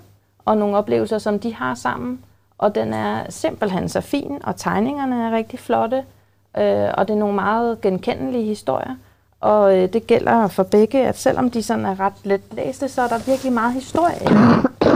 [0.45, 2.19] og nogle oplevelser, som de har sammen.
[2.57, 5.97] Og den er simpelthen så fin, og tegningerne er rigtig flotte,
[6.57, 8.95] øh, og det er nogle meget genkendelige historier.
[9.39, 13.01] Og øh, det gælder for begge, at selvom de sådan er ret let læste, så
[13.01, 14.27] er der virkelig meget historie.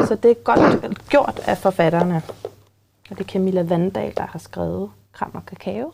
[0.07, 2.21] Så det er godt gjort af forfatterne.
[3.09, 5.93] Og det er Camilla Vandal, der har skrevet Kram og Kakao.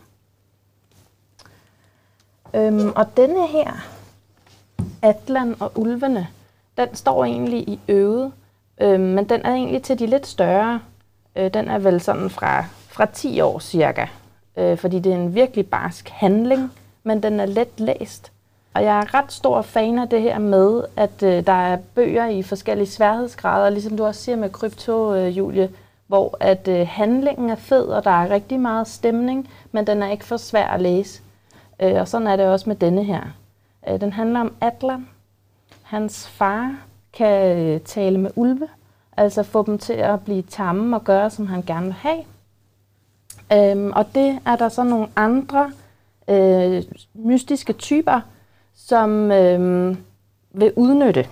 [2.53, 3.71] Øhm, og denne her,
[5.01, 6.27] Atlan og Ulvene,
[6.77, 8.31] den står egentlig i øvet,
[8.81, 10.79] øh, men den er egentlig til de lidt større.
[11.35, 14.05] Øh, den er vel sådan fra, fra 10 år cirka,
[14.57, 16.71] øh, fordi det er en virkelig barsk handling,
[17.03, 18.31] men den er let læst.
[18.73, 22.27] Og jeg er ret stor fan af det her med, at øh, der er bøger
[22.27, 25.69] i forskellige sværhedsgrader, ligesom du også siger med Krypto, øh, Julie,
[26.07, 30.11] hvor at øh, handlingen er fed, og der er rigtig meget stemning, men den er
[30.11, 31.21] ikke for svær at læse.
[31.79, 33.21] Øh, og sådan er det også med denne her.
[33.87, 35.07] Øh, den handler om Atlan.
[35.83, 36.75] Hans far
[37.13, 38.67] kan øh, tale med ulve,
[39.17, 42.23] altså få dem til at blive tamme og gøre, som han gerne vil have.
[43.53, 45.71] Øhm, og det er der så nogle andre
[46.27, 48.21] øh, mystiske typer,
[48.75, 49.95] som øh,
[50.51, 51.27] vil udnytte.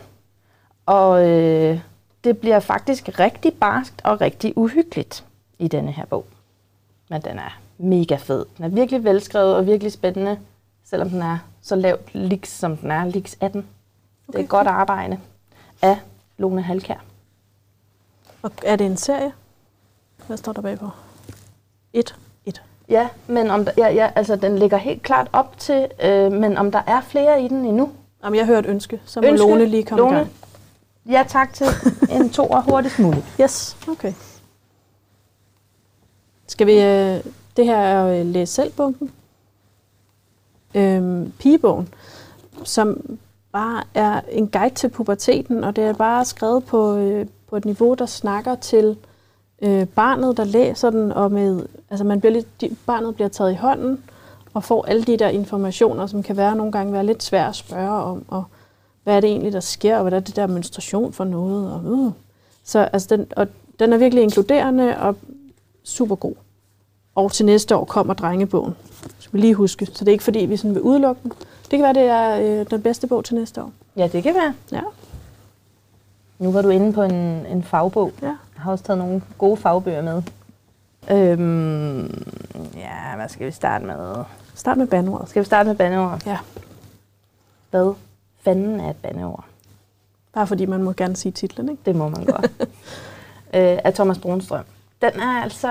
[0.86, 1.80] Og øh,
[2.24, 5.26] det bliver faktisk rigtig barskt og rigtig uhyggeligt
[5.60, 6.26] i denne her bog.
[7.10, 8.46] Men den er mega fed.
[8.58, 10.38] Den er virkelig velskrevet og virkelig spændende,
[10.84, 13.68] selvom den er så lavt lig, som den er, lig 18.
[14.28, 14.38] Okay.
[14.38, 15.20] Det er godt arbejde
[15.82, 15.98] af
[16.38, 17.04] Lone Halkær.
[18.42, 19.32] Og er det en serie?
[20.28, 20.90] Hvad står der bagpå?
[21.94, 22.16] Et.
[22.46, 22.64] Et.
[22.90, 26.58] Ja, men om der, ja, ja, altså, den ligger helt klart op til, øh, men
[26.58, 27.92] om der er flere i den endnu.
[28.24, 29.48] Jamen, jeg hører et ønske, så må Ønske?
[29.48, 30.16] Lone lige komme Lone?
[30.16, 30.32] i gang.
[31.10, 31.68] Ja, tak til
[32.12, 33.26] en toer hurtigst muligt.
[33.42, 34.14] Yes, okay.
[36.48, 36.74] Skal vi...
[36.74, 37.24] Øh,
[37.58, 38.72] det her er øh, læs selv
[40.76, 41.90] øh, pigebogen,
[42.64, 43.18] som
[43.52, 47.66] bare er en guide til puberteten, og det er bare skrevet på, øh, på et
[47.66, 48.98] niveau, der snakker til
[49.62, 53.52] øh, barnet, der læser den, og med, altså man bliver lidt, de, barnet bliver taget
[53.52, 54.04] i hånden,
[54.54, 57.56] og får alle de der informationer, som kan være nogle gange være lidt svære at
[57.56, 58.44] spørge om, og
[59.04, 61.82] hvad er det egentlig, der sker, og hvad er det der menstruation for noget, og
[61.86, 62.12] øh.
[62.64, 63.48] Så altså den, og
[63.80, 65.16] den er virkelig inkluderende og
[65.84, 66.34] super god.
[67.16, 68.76] Og til næste år kommer drengebogen.
[69.20, 69.86] Skal vi lige huske.
[69.86, 71.32] Så det er ikke fordi, vi sådan vil udelukke den.
[71.72, 73.72] Det kan være, det er øh, den bedste bog til næste år.
[73.98, 74.54] Ja, det kan være.
[74.72, 74.82] Ja.
[76.40, 78.12] Nu var du inde på en, en fagbog.
[78.22, 78.28] ja.
[78.28, 80.24] Jeg har også taget nogle gode fagbøger med.
[81.12, 82.26] Øhm,
[82.76, 84.24] ja, hvad skal vi starte med?
[84.56, 85.30] Start med bandeordet.
[85.30, 86.22] Skal vi starte med bandeord?
[86.26, 86.38] Ja.
[87.70, 87.94] Hvad
[88.42, 89.46] fanden er et bandeord?
[90.34, 91.82] Bare fordi man må gerne sige titlen, ikke?
[91.86, 92.52] Det må man godt.
[93.56, 94.64] øh, af Thomas Brunstrøm.
[95.02, 95.70] Den er altså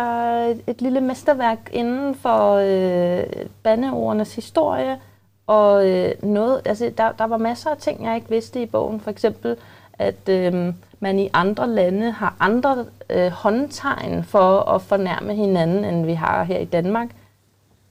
[0.50, 5.00] et, et lille mesterværk inden for øh, bandeordernes historie.
[5.46, 9.00] Og øh, noget, altså, der, der var masser af ting, jeg ikke vidste i bogen.
[9.00, 9.56] For eksempel,
[9.98, 16.06] at øh, man i andre lande har andre øh, håndtegn for at fornærme hinanden, end
[16.06, 17.08] vi har her i Danmark.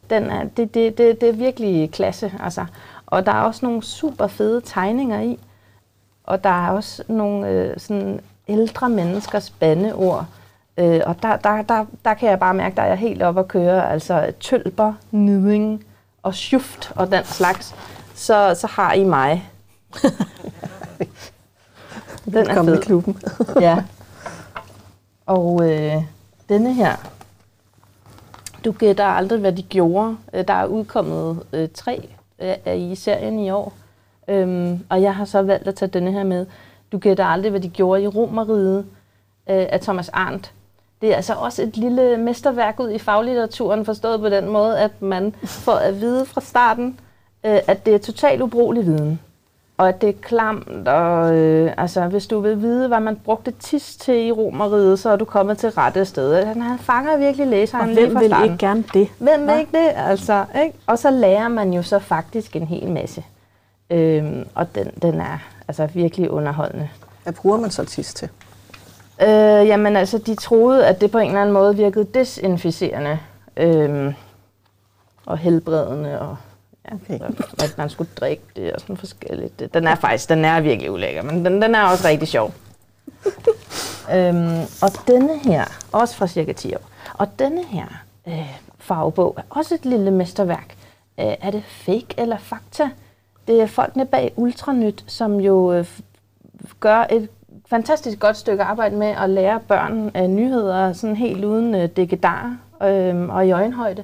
[0.10, 2.34] Den er, det, det, det, det er virkelig klasse.
[2.40, 2.66] Altså.
[3.06, 5.40] Og der er også nogle super fede tegninger i.
[6.24, 10.26] Og der er også nogle øh, sådan ældre menneskers bandeord.
[10.80, 13.40] Øh, og der, der, der, der kan jeg bare mærke, der er jeg helt oppe
[13.40, 13.92] at køre.
[13.92, 15.84] Altså tølper, niding
[16.24, 17.76] og sjuft og den slags.
[18.16, 19.50] Så, så har I mig.
[22.26, 22.82] den er i fed.
[22.82, 23.18] klubben.
[23.62, 23.84] Ja.
[25.26, 26.04] Og øh,
[26.50, 26.96] denne her,
[28.66, 30.18] du gætter aldrig, hvad de gjorde.
[30.34, 33.74] Øh, Der er udkommet øh, tre øh, i serien i år.
[34.28, 36.46] Øhm, og jeg har så valgt at tage denne her med.
[36.92, 38.86] Du gætter aldrig, hvad de gjorde i Romeriet
[39.50, 40.54] øh, af Thomas Arndt.
[41.02, 45.02] Det er altså også et lille mesterværk ud i faglitteraturen, forstået på den måde, at
[45.02, 45.36] man
[45.66, 47.00] får at vide fra starten,
[47.44, 49.20] øh, at det er totalt ubrugelig viden.
[49.78, 53.52] Og at det er klamt, og øh, altså, hvis du vil vide, hvad man brugte
[53.52, 56.46] tis til i Romeriet, så er du kommet til rette sted.
[56.46, 59.08] Han, han fanger virkelig læseren Og hvem vil ikke gerne det?
[59.20, 59.92] Hvem vil ikke det?
[59.96, 60.78] Altså, ikke?
[60.88, 63.24] Og så lærer man jo så faktisk en hel masse.
[63.90, 66.90] Øhm, og den, den er altså virkelig underholdende.
[67.24, 68.30] Hvad bruger man så tis til?
[69.22, 73.20] Øh, jamen altså, de troede, at det på en eller anden måde virkede desinficerende
[73.58, 74.14] øhm,
[75.26, 76.38] og helbredende, og
[76.92, 77.20] ja, Okay.
[77.64, 79.74] at man skulle drikke det og sådan forskelligt.
[79.74, 82.54] Den er faktisk, den er virkelig ulækker, men den, den er også rigtig sjov.
[84.16, 86.82] øhm, og denne her, også fra cirka 10 år,
[87.14, 87.86] og denne her
[88.28, 90.76] øh, farvebog er også et lille mesterværk.
[91.20, 92.90] Øh, er det fake eller fakta?
[93.48, 95.86] Det er folkene bag Ultranyt, som jo øh,
[96.80, 97.30] gør et
[97.70, 102.58] fantastisk godt stykke arbejde med at lære børn øh, nyheder sådan helt uden øh, dækkedar
[102.84, 104.04] øh, og i øjenhøjde.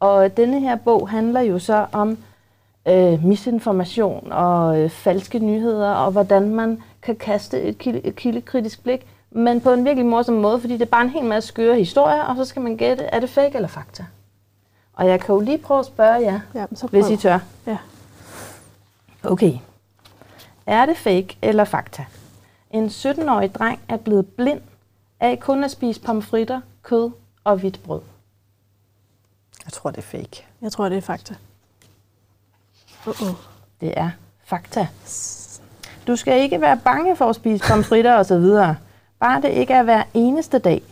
[0.00, 2.18] Og denne her bog handler jo så om
[2.88, 8.82] øh, misinformation og øh, falske nyheder, og hvordan man kan kaste et, kilde, et kildekritisk
[8.82, 11.76] blik, men på en virkelig morsom måde, fordi det er bare en hel masse skøre
[11.76, 14.04] historier, og så skal man gætte, er det fake eller fakta?
[14.94, 17.02] Og jeg kan jo lige prøve at spørge jer, Ja, men så prøv.
[17.02, 17.38] hvis I tør.
[17.66, 17.76] Ja.
[19.24, 19.52] Okay.
[20.66, 22.04] Er det fake eller fakta?
[22.74, 24.60] En 17-årig dreng er blevet blind
[25.20, 27.10] af kun at spise pomfritter, kød
[27.44, 28.00] og hvidt brød.
[29.64, 30.44] Jeg tror, det er fake.
[30.62, 31.34] Jeg tror, det er fakta.
[33.06, 33.36] Uh-uh.
[33.80, 34.10] Det er
[34.44, 34.88] fakta.
[36.06, 38.76] Du skal ikke være bange for at spise pomfritter og så videre.
[39.18, 40.82] Bare det ikke er hver eneste dag.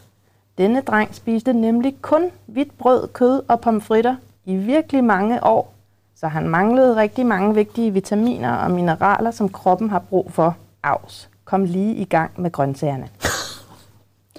[0.59, 5.73] Denne dreng spiste nemlig kun hvidt brød, kød og pomfritter i virkelig mange år,
[6.16, 10.57] så han manglede rigtig mange vigtige vitaminer og mineraler, som kroppen har brug for.
[10.83, 11.29] Avs.
[11.52, 13.08] Kom lige i gang med grøntsagerne.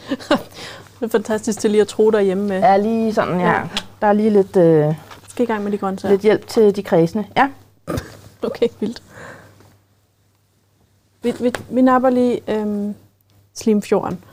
[1.00, 2.62] Det er fantastisk til lige at tro derhjemme med.
[2.64, 3.52] Er lige sådan, ja.
[3.52, 3.62] Ja.
[4.02, 4.96] Der er lige lidt, øh,
[5.30, 6.12] Skal i gang med de grøntsager.
[6.12, 7.28] lidt hjælp til de kredsende.
[7.38, 7.50] Ja.
[8.44, 9.04] Okay, vildt.
[11.24, 12.96] Vi, vi, vi napper lige øhm,
[13.54, 14.24] Slimfjorden.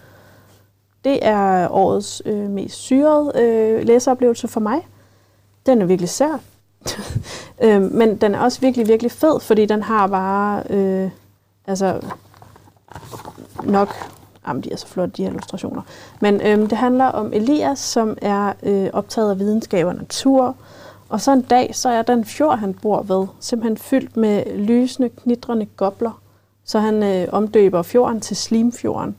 [1.05, 4.87] Det er årets øh, mest syrede øh, læseoplevelse for mig.
[5.67, 6.41] Den er virkelig sær.
[7.65, 11.11] øh, men den er også virkelig, virkelig fed, fordi den har bare øh,
[11.67, 12.01] altså
[13.65, 13.95] nok
[14.49, 15.83] Jamen, de er så flotte, de her illustrationer.
[16.21, 20.57] Men øhm, det handler om Elias, som er øh, optaget af videnskab og natur.
[21.09, 25.09] Og så en dag, så er den fjord, han bor ved, simpelthen fyldt med lysende,
[25.09, 26.21] knitrende gobler.
[26.65, 29.17] Så han øh, omdøber fjorden til Slimfjorden.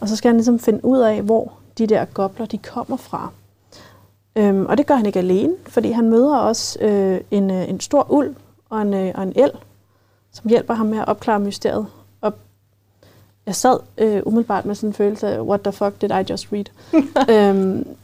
[0.00, 3.30] Og så skal han ligesom finde ud af, hvor de der gobler, de kommer fra.
[4.36, 7.80] Øhm, og det gør han ikke alene, fordi han møder også øh, en, øh, en
[7.80, 8.36] stor ulv
[8.70, 9.50] og en, øh, og en el,
[10.32, 11.86] som hjælper ham med at opklare mysteriet.
[13.48, 16.48] Jeg sad øh, umiddelbart med sådan en følelse af, what the fuck did I just
[16.52, 16.64] read?
[17.34, 17.96] øhm,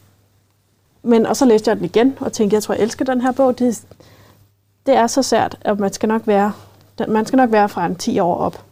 [1.03, 3.31] men, og så læste jeg den igen, og tænkte, jeg tror, jeg elsker den her
[3.31, 3.59] bog.
[3.59, 3.85] Det,
[4.85, 6.53] det er så sært, at man skal nok være,
[7.07, 8.63] man skal nok være fra en 10 år op,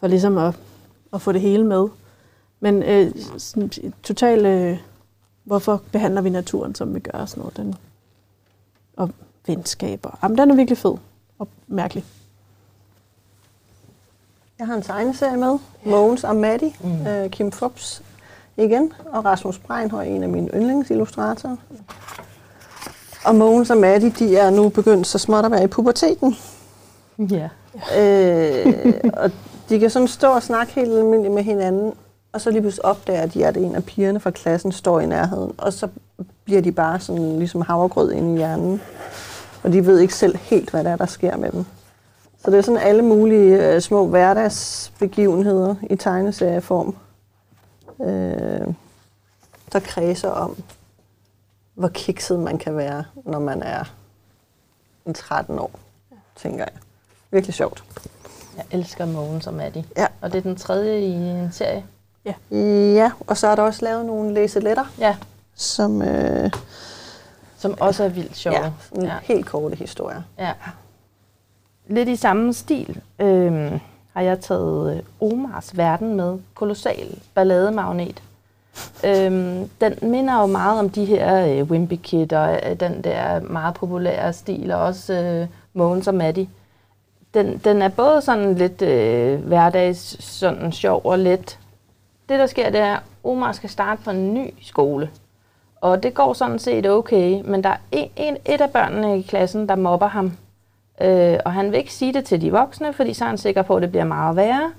[0.00, 0.54] for ligesom at,
[1.12, 1.88] at få det hele med.
[2.60, 3.70] Men øh, sådan,
[4.02, 4.78] totalt, øh,
[5.44, 7.56] hvorfor behandler vi naturen, som vi gør, og sådan noget.
[7.56, 7.74] Den,
[8.96, 9.10] og
[9.46, 10.18] venskaber.
[10.22, 10.94] Jamen, den er virkelig fed
[11.38, 12.04] og mærkelig.
[14.60, 17.06] Jeg har en tegneserie med, Mogens og Maddie, mm.
[17.06, 18.02] øh, Kim Fops
[18.56, 21.56] igen, og Rasmus Breinhøj, en af mine yndlingsillustratorer.
[23.24, 26.36] Og Mogens og Maddie, de er nu begyndt så småt at være i puberteten.
[27.18, 27.48] Ja.
[27.98, 29.30] Øh, og
[29.68, 31.92] de kan sådan stå og snakke helt almindeligt med hinanden,
[32.32, 35.52] og så lige pludselig opdager de, at en af pigerne fra klassen står i nærheden,
[35.58, 35.88] og så
[36.44, 38.80] bliver de bare sådan ligesom havregrød inde i hjernen.
[39.62, 41.64] Og de ved ikke selv helt, hvad der er, der sker med dem.
[42.44, 46.96] Så det er sådan alle mulige øh, små hverdagsbegivenheder i tegneserieform,
[48.00, 48.74] øh,
[49.72, 50.56] der kredser om,
[51.74, 53.84] hvor kikset man kan være, når man er
[55.06, 55.70] en 13 år,
[56.36, 56.72] tænker jeg.
[57.30, 57.84] Virkelig sjovt.
[58.56, 59.84] Jeg elsker Mogens og Maddie.
[59.96, 60.06] Ja.
[60.20, 61.84] Og det er den tredje i en serie.
[62.94, 65.16] Ja, og så er der også lavet nogle læseletter, Ja,
[65.54, 66.50] som øh,
[67.58, 68.56] som også er vildt sjove.
[68.56, 68.70] ja,
[69.02, 69.14] Ja.
[69.22, 70.22] helt korte historier.
[70.38, 70.52] Ja.
[71.90, 73.80] Lidt i samme stil øh,
[74.12, 76.38] har jeg taget øh, Omars Verden med.
[76.54, 78.22] Kolossal ballademagnet.
[79.04, 83.40] Øhm, den minder jo meget om de her øh, Wimpy Kid og øh, den der
[83.40, 86.48] meget populære stil, og også øh, Mogens og Maddie.
[87.34, 91.58] Den, den er både sådan lidt øh, hverdags, sådan sjov og let.
[92.28, 95.10] Det der sker, det er, at Omar skal starte på en ny skole.
[95.80, 99.22] Og det går sådan set okay, men der er en, en, et af børnene i
[99.22, 100.32] klassen, der mobber ham.
[101.00, 103.62] Øh, og han vil ikke sige det til de voksne, fordi så er han sikker
[103.62, 104.72] på, at det bliver meget værre.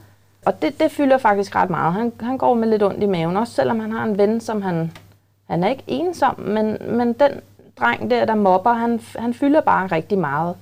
[0.45, 1.93] Og det, det fylder faktisk ret meget.
[1.93, 4.61] Han, han går med lidt ondt i maven, også selvom han har en ven, som
[4.61, 4.91] han...
[5.49, 7.31] Han er ikke ensom, men, men den
[7.79, 10.55] dreng der, der mobber, han, han fylder bare rigtig meget.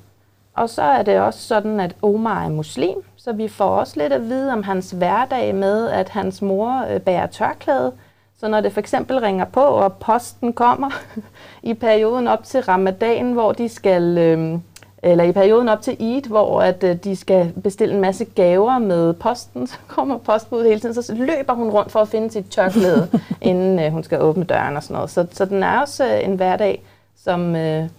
[0.54, 4.14] Og så er det også sådan, at Omar er muslim, så vi får også lidt
[4.14, 7.92] at vide om hans hverdag med, at hans mor øh, bærer tørklæde.
[8.40, 10.90] Så når det for eksempel ringer på, og posten kommer
[11.64, 14.60] i perioden op til ramadan, hvor de skal, øh,
[15.04, 18.80] eller i perioden op til Eid, hvor at, øh, de skal bestille en masse gaver
[18.80, 22.46] med posten, så kommer postbuddet hele tiden, så løber hun rundt for at finde sit
[22.50, 23.08] tørklæde,
[23.42, 25.10] inden øh, hun skal åbne døren og sådan noget.
[25.10, 26.84] Så, så den er også øh, en hverdag,
[27.24, 27.90] som øh,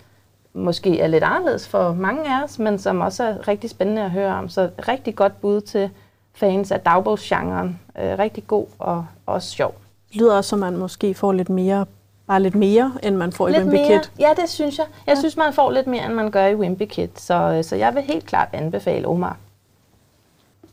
[0.55, 4.11] måske er lidt anderledes for mange af os, men som også er rigtig spændende at
[4.11, 4.49] høre om.
[4.49, 5.91] Så rigtig godt bud til
[6.35, 7.81] fans af dagbogsgenren.
[7.99, 9.75] Øh, rigtig god og også sjov.
[10.09, 11.87] Det lyder også, som man måske får lidt mere,
[12.31, 14.11] bare lidt mere, end man får i Lidt Wimpy mere, Kid.
[14.19, 14.87] ja det synes jeg.
[15.07, 17.09] Jeg synes, man får lidt mere, end man gør i Wimpy Kid.
[17.17, 19.37] Så, så jeg vil helt klart anbefale Omar.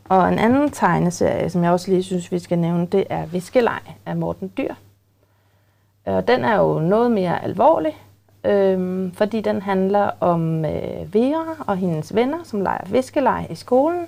[0.08, 3.80] Og en anden tegneserie, som jeg også lige synes, vi skal nævne, det er Viskelej
[4.06, 4.74] af Morten Dyr.
[6.06, 7.96] Og den er jo noget mere alvorlig,
[8.44, 14.06] øhm, fordi den handler om øh, Vera og hendes venner, som leger viskelej i skolen.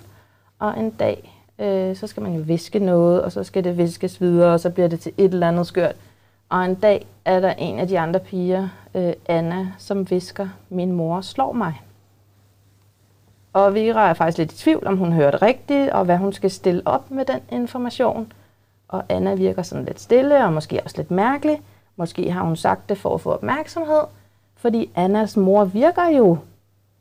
[0.59, 4.21] Og en dag, øh, så skal man jo viske noget, og så skal det viskes
[4.21, 5.97] videre, og så bliver det til et eller andet skørt.
[6.51, 10.93] Og en dag er der en af de andre piger, øh, Anna, som visker, min
[10.93, 11.83] mor slår mig.
[13.53, 16.51] Og Vera er faktisk lidt i tvivl, om hun hørte rigtigt, og hvad hun skal
[16.51, 18.33] stille op med den information.
[18.89, 21.63] Og Anna virker sådan lidt stille, og måske også lidt mærkelig.
[21.97, 24.03] Måske har hun sagt det for at få opmærksomhed,
[24.57, 26.39] fordi Annas mor virker jo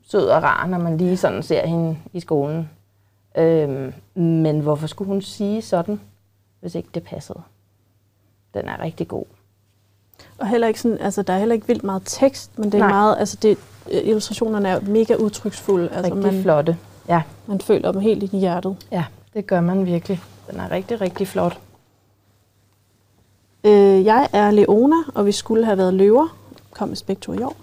[0.02, 2.70] sød og rar, når man lige sådan ser hende i skolen.
[3.36, 6.00] Øhm, men hvorfor skulle hun sige sådan,
[6.60, 7.42] hvis ikke det passede?
[8.54, 9.24] Den er rigtig god.
[10.38, 12.78] Og heller ikke sådan, altså, der er heller ikke vildt meget tekst, men det er
[12.78, 12.88] Nej.
[12.88, 13.58] meget, altså det,
[13.92, 15.88] øh, illustrationerne er mega udtryksfulde.
[15.88, 16.76] Altså Rigtig man, flotte.
[17.08, 18.76] Ja, man føler dem helt i hjertet.
[18.92, 19.04] ja,
[19.34, 20.20] det gør man virkelig.
[20.50, 21.58] Den er rigtig, rigtig flot.
[23.64, 26.36] Øh, jeg er Leona, og vi skulle have været løver.
[26.74, 27.56] Kom begge to i år.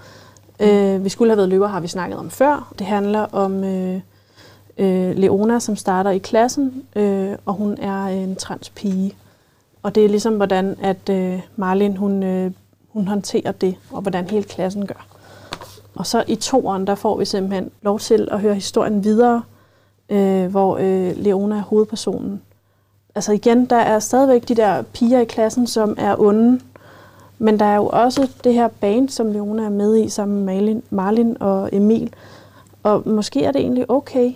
[0.60, 2.74] Øh, vi skulle have været løver, har vi snakket om før.
[2.80, 4.02] Det handler om øh,
[4.78, 9.16] øh, Leona, som starter i klassen, øh, og hun er en transpige.
[9.88, 12.52] Og det er ligesom, hvordan at øh, Marlin, hun, øh,
[12.90, 15.08] hun håndterer det, og hvordan hele klassen gør.
[15.96, 19.44] Og så i toeren, der får vi simpelthen lov til at høre historien videre,
[20.10, 22.42] øh, hvor øh, Leona er hovedpersonen.
[23.16, 26.60] Altså igen, der er stadigvæk de der piger i klassen, som er onde,
[27.38, 30.54] men der er jo også det her band, som Leona er med i sammen med
[30.54, 32.14] Marlin, Marlin og Emil.
[32.84, 34.34] Og måske er det egentlig okay,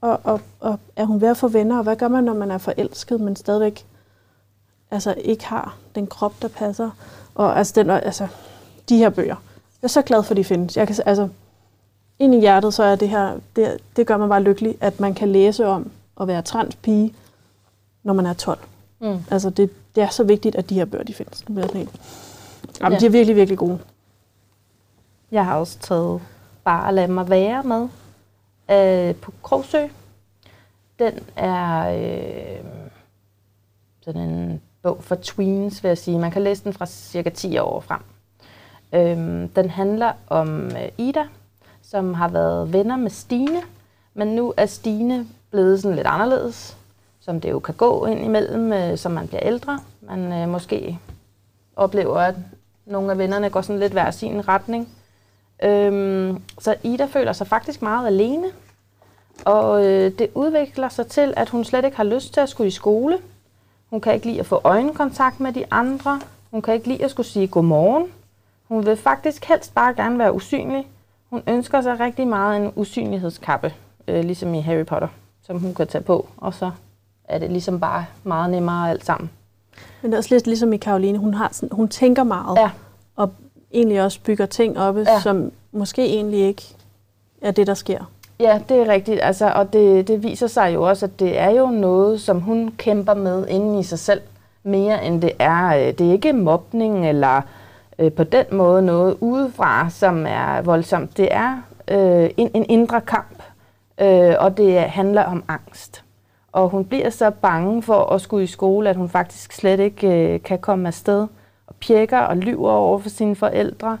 [0.00, 2.50] og, og, og er hun ved at få venner, og hvad gør man, når man
[2.50, 3.86] er forelsket, men stadigvæk
[4.92, 6.90] altså, ikke har den krop, der passer?
[7.34, 8.26] Og altså, den, altså,
[8.88, 9.36] de her bøger.
[9.82, 10.76] Jeg er så glad for, at de findes.
[10.76, 11.28] Jeg kan, altså,
[12.18, 15.14] ind i hjertet, så er det her, det, det gør mig bare lykkelig, at man
[15.14, 15.90] kan læse om
[16.20, 17.14] at være transpige,
[18.02, 18.58] når man er 12.
[19.00, 19.18] Mm.
[19.30, 21.38] Altså, det, det er så vigtigt, at de her bøger, de findes.
[21.38, 22.00] Det bliver sådan helt.
[22.80, 22.98] Jamen, Ja.
[22.98, 23.78] de er virkelig, virkelig gode.
[25.30, 26.20] Jeg har også taget
[26.64, 27.88] Bare lad mig være med
[28.70, 29.86] øh, på Krogsø.
[30.98, 32.64] Den er øh,
[34.00, 36.18] sådan en bog for tweens, vil jeg sige.
[36.18, 38.00] Man kan læse den fra cirka 10 år frem.
[38.94, 41.24] Øhm, den handler om øh, Ida,
[41.82, 43.62] som har været venner med Stine,
[44.14, 46.76] men nu er Stine blevet sådan lidt anderledes,
[47.20, 49.80] som det jo kan gå ind imellem, øh, som man bliver ældre.
[50.00, 50.98] Man øh, måske
[51.76, 52.34] oplever, at
[52.86, 54.88] nogle af vennerne går sådan lidt hver sin retning.
[55.62, 58.46] Øhm, så Ida føler sig faktisk meget alene,
[59.44, 62.68] og øh, det udvikler sig til, at hun slet ikke har lyst til at skulle
[62.68, 63.18] i skole.
[63.92, 66.20] Hun kan ikke lide at få øjenkontakt med de andre.
[66.50, 68.06] Hun kan ikke lide at skulle sige godmorgen.
[68.68, 70.86] Hun vil faktisk helst bare gerne være usynlig.
[71.30, 73.74] Hun ønsker sig rigtig meget en usynlighedskappe,
[74.08, 75.08] øh, ligesom i Harry Potter,
[75.46, 76.70] som hun kan tage på, og så
[77.24, 79.30] er det ligesom bare meget nemmere alt sammen.
[80.02, 81.18] Men det er også lidt ligesom i Karoline.
[81.18, 82.70] Hun, har sådan, hun tænker meget, Ja.
[83.16, 83.30] og
[83.72, 85.00] egentlig også bygger ting op, Ja.
[85.12, 85.20] ja.
[85.20, 86.62] som måske egentlig ikke
[87.42, 88.04] er det, der sker.
[88.42, 89.20] Ja, det er rigtigt.
[89.22, 92.74] Altså, og det, det viser sig jo også, at det er jo noget, som hun
[92.78, 94.20] kæmper med inden i sig selv,
[94.62, 95.66] mere end det er.
[95.66, 97.42] Øh, det er ikke mobning eller
[97.98, 101.16] øh, på den måde noget udefra, som er voldsomt.
[101.16, 103.42] Det er øh, en, en indre kamp,
[104.00, 106.04] øh, og det handler om angst.
[106.52, 110.34] Og hun bliver så bange for at skulle i skole, at hun faktisk slet ikke
[110.34, 111.26] øh, kan komme afsted
[111.66, 113.98] og pjekker og lyver over for sine forældre.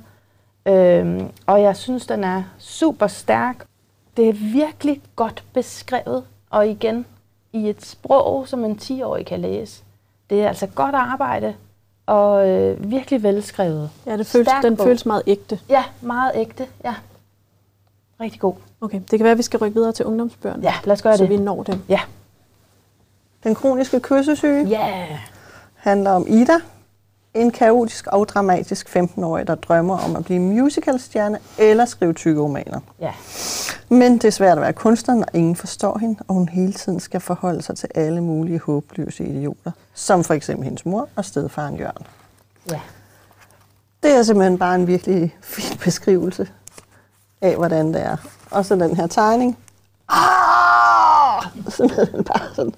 [0.66, 3.64] Øhm, og jeg synes, den er super stærk.
[4.16, 7.06] Det er virkelig godt beskrevet, og igen
[7.52, 9.82] i et sprog, som en 10-årig kan læse.
[10.30, 11.54] Det er altså godt arbejde,
[12.06, 13.90] og øh, virkelig velskrevet.
[14.06, 14.86] Ja, det føles, Stærk den bog.
[14.86, 15.60] føles meget ægte.
[15.68, 16.66] Ja, meget ægte.
[16.84, 16.94] Ja.
[18.20, 18.54] Rigtig god.
[18.80, 21.16] Okay, det kan være, at vi skal rykke videre til ungdomsbøgerne, Ja, lad os gøre
[21.16, 21.30] så det.
[21.30, 21.82] vi når dem.
[21.88, 22.00] Ja.
[23.44, 25.06] Den kroniske kyssesyge Ja.
[25.74, 26.52] handler om Ida,
[27.34, 32.80] en kaotisk og dramatisk 15-årig, der drømmer om at blive musicalstjerne eller skrive tykke romaner.
[33.00, 33.12] Ja.
[33.88, 37.00] Men det er svært at være kunstner, når ingen forstår hende, og hun hele tiden
[37.00, 41.76] skal forholde sig til alle mulige håbløse idioter, som for eksempel hendes mor og stedfaren
[41.76, 42.06] Jørgen.
[42.70, 42.80] Ja.
[44.02, 46.48] Det er simpelthen bare en virkelig fin beskrivelse
[47.40, 48.16] af, hvordan det er.
[48.50, 49.58] Og så den her tegning.
[50.08, 51.44] Ah!
[51.68, 52.74] Simpelthen bare sådan.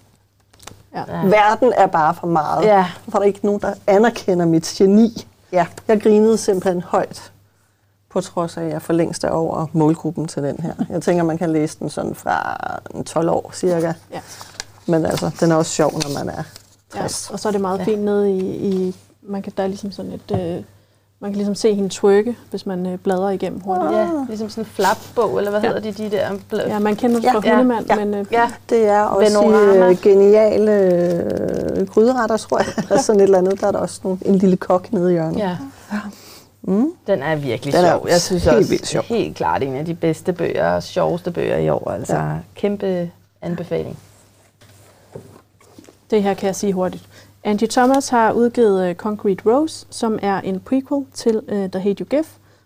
[0.95, 1.05] Ja.
[1.09, 1.27] Ja.
[1.27, 2.65] Verden er bare for meget.
[2.65, 2.87] Ja.
[3.09, 5.27] For der er ikke nogen, der anerkender mit geni.
[5.53, 7.33] Ja, jeg grinede simpelthen højt,
[8.11, 10.75] på trods af, at jeg for længst er over målgruppen til den her.
[10.91, 12.57] Jeg tænker, man kan læse den sådan fra
[12.95, 13.93] en 12 år cirka.
[14.13, 14.21] Ja.
[14.87, 16.43] Men altså, den er også sjov, når man er
[16.95, 17.31] Ja, 60.
[17.31, 17.85] og så er det meget Ja.
[17.85, 17.91] ja.
[17.91, 20.65] fint nede i, i man kan der er ligesom sådan et, øh,
[21.25, 23.93] man kan ligesom se hende twerke, hvis man øh, bladrer igennem hurtigt.
[23.93, 24.09] ja.
[24.29, 25.67] Ligesom sådan en flapbog, eller hvad Ja.
[25.67, 26.31] hedder de, de der?
[26.53, 27.57] Bl- Ja, man kender det fra Ja.
[27.57, 27.97] Hundemand, Ja.
[28.05, 28.51] men øh, ja.
[28.71, 29.89] Det er også i Venorama.
[29.91, 32.67] øh, geniale øh, gryderetter, tror jeg.
[32.91, 33.61] Eller sådan et eller andet.
[33.61, 35.39] Der er der også nogle, en lille kok nede i hjørnet.
[35.39, 35.57] ja.
[36.63, 36.93] Mm.
[37.07, 38.09] Den er virkelig Den er sjov.
[38.09, 39.03] Jeg synes helt også vildt sjov.
[39.03, 41.91] helt klart en af de bedste bøger og sjoveste bøger i år.
[41.91, 42.33] Altså ja.
[42.55, 43.11] kæmpe
[43.43, 43.99] anbefaling.
[46.11, 47.05] det her kan jeg sige hurtigt.
[47.47, 52.01] Angie Thomas har udgivet uh, Concrete Rose, som er en prequel til uh, The Hate
[52.01, 52.25] You Give,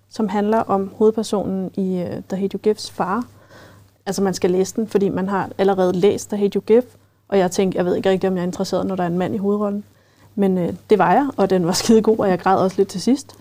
[0.09, 3.24] som handler om hovedpersonen i uh, The Hate You Gives far.
[4.07, 6.83] Altså man skal læse den, fordi man har allerede læst The Hate You Give,
[7.29, 9.18] og jeg tænkte, jeg ved ikke rigtig, om jeg er interesseret, når der er en
[9.18, 9.85] mand i hovedrollen.
[10.35, 12.89] Men uh, det var jeg, og den var skide god, og jeg græd også lidt
[12.89, 13.35] til sidst.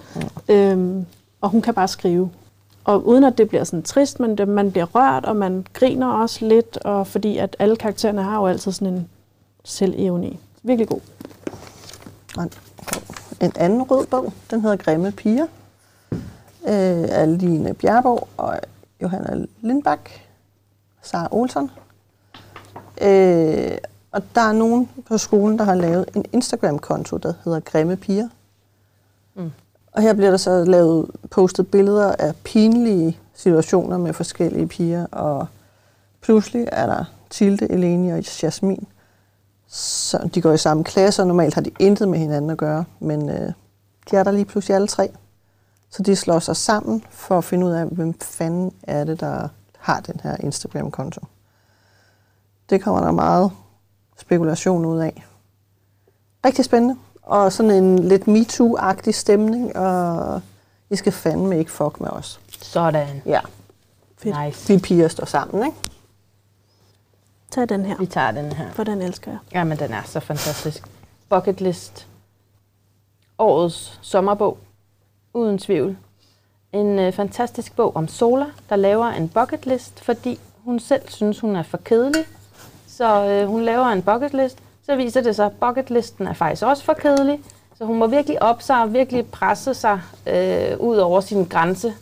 [0.49, 1.05] Øhm,
[1.41, 2.29] og hun kan bare skrive.
[2.83, 6.07] Og uden at det bliver sådan trist, men det, man bliver rørt, og man griner
[6.07, 9.09] også lidt, og fordi at alle karaktererne har jo altid sådan en
[9.63, 10.39] selvironi.
[10.63, 10.99] Virkelig god.
[12.37, 12.51] Og en-
[13.41, 15.47] En anden rød bog, den hedder Grimme Piger,
[16.67, 18.59] øh, af Line Bjerborg og
[19.01, 20.09] Johanna Lindbak,
[21.01, 21.71] Sara Olsen.
[23.01, 23.77] Øh,
[24.11, 28.27] og der er nogen på skolen, der har lavet en Instagram-konto, der hedder Grimme Piger.
[29.35, 29.51] Mm.
[29.91, 35.47] Og her bliver der så lavet postet billeder af pinlige situationer med forskellige piger, og
[36.21, 38.87] pludselig er der Tilde, Eleni og Jasmin.
[39.67, 42.85] Så de går i samme klasse, og normalt har de intet med hinanden at gøre,
[42.99, 43.51] men øh,
[44.11, 45.09] de er der lige pludselig alle tre.
[45.89, 49.47] Så de slår sig sammen for at finde ud af, hvem fanden er det, der
[49.77, 51.21] har den her Instagram-konto.
[52.69, 53.51] Det kommer der meget
[54.17, 55.25] spekulation ud af.
[56.45, 56.95] Rigtig spændende.
[57.21, 60.41] Og sådan en lidt MeToo-agtig stemning, og
[60.89, 62.39] I skal fandme ikke fuck med os.
[62.61, 63.21] Sådan.
[63.25, 63.39] Ja,
[64.17, 64.35] Fedt.
[64.45, 64.73] Nice.
[64.73, 65.77] vi piger står sammen, ikke?
[67.51, 68.71] Tag den her, Vi tager den her.
[68.71, 69.39] for den elsker jeg.
[69.53, 70.83] Jamen, den er så fantastisk.
[71.29, 72.07] Bucket List.
[73.37, 74.57] Årets sommerbog.
[75.33, 75.97] Uden tvivl.
[76.73, 81.39] En øh, fantastisk bog om Sola, der laver en bucket list, fordi hun selv synes,
[81.39, 82.25] hun er for kedelig.
[82.87, 84.57] Så øh, hun laver en bucket list.
[84.85, 87.39] Så viser det sig, at bucket listen er faktisk også for kedelig.
[87.77, 91.93] Så hun må virkelig op sig og virkelig presse sig øh, ud over sin grænse.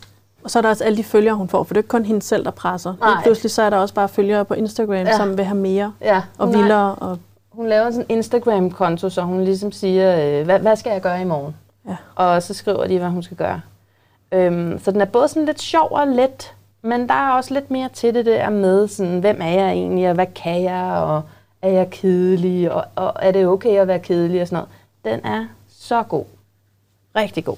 [0.45, 2.05] Og så er der også alle de følgere, hun får, for det er ikke kun
[2.05, 2.93] hende selv, der presser.
[2.99, 3.23] Nej.
[3.23, 5.17] Pludselig så er der også bare følgere på Instagram, Ja.
[5.17, 6.95] som vil have mere Ja, og har- vildere.
[6.95, 7.19] Og,
[7.51, 11.21] Hun laver sådan en Instagram-konto, så hun ligesom siger, øh, hvad, hvad skal jeg gøre
[11.21, 11.55] i morgen?
[11.87, 11.95] Ja.
[12.15, 13.61] Og så skriver de, hvad hun skal gøre.
[14.31, 17.71] Øhm, så den er både sådan lidt sjov og let, men der er også lidt
[17.71, 21.21] mere til det der med, sådan, hvem er jeg egentlig, og hvad kan jeg, og
[21.61, 24.55] er jeg kedelig, og, og er det okay at være kedelig og sådan
[25.03, 25.19] noget.
[25.21, 26.25] Den er så god.
[27.15, 27.57] Rigtig god.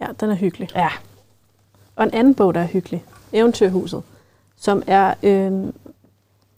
[0.00, 0.68] ja, den er hyggelig.
[0.76, 0.88] Ja.
[1.98, 4.02] Og en anden bog, der er hyggelig, Eventyrhuset,
[4.56, 5.14] som er...
[5.22, 5.52] Øh,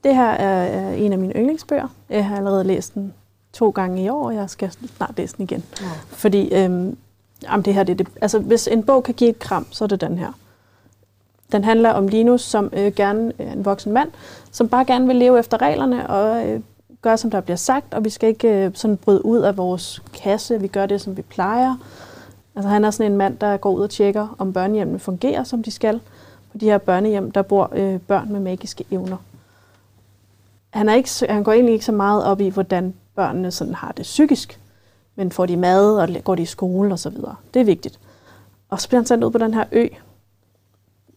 [0.05, 1.89] det her er, en af mine yndlingsbøger.
[2.11, 3.15] Jeg har allerede læst den
[3.53, 5.65] to gange i år, og jeg skal snart læse den igen.
[5.81, 5.87] Ja.
[6.09, 6.95] Fordi øh,
[7.43, 9.85] jamen det her, det, er det, altså, hvis en bog kan give et kram, så
[9.85, 10.33] er det den her.
[11.53, 14.11] Den handler om Linus, som øh, gerne er en voksen mand,
[14.51, 16.61] som bare gerne vil leve efter reglerne og øh,
[17.03, 20.03] gøre, som der bliver sagt, og vi skal ikke øh, sådan bryde ud af vores
[20.23, 20.61] kasse.
[20.61, 21.77] Vi gør det, som vi plejer.
[22.55, 25.63] Altså han er sådan en mand, der går ud og tjekker, om børnehjemmene fungerer, som
[25.63, 26.01] de skal.
[26.53, 29.17] På de her børnehjem, der bor øh, børn med magiske evner.
[30.71, 33.93] Han, er ikke, han går egentlig ikke så meget op i, hvordan børnene sådan har
[33.93, 34.61] det psykisk.
[35.17, 37.17] Men får de mad, og går de i skole osv.
[37.55, 37.99] Det er vigtigt.
[38.69, 39.87] Og så bliver han sendt ud på den her ø,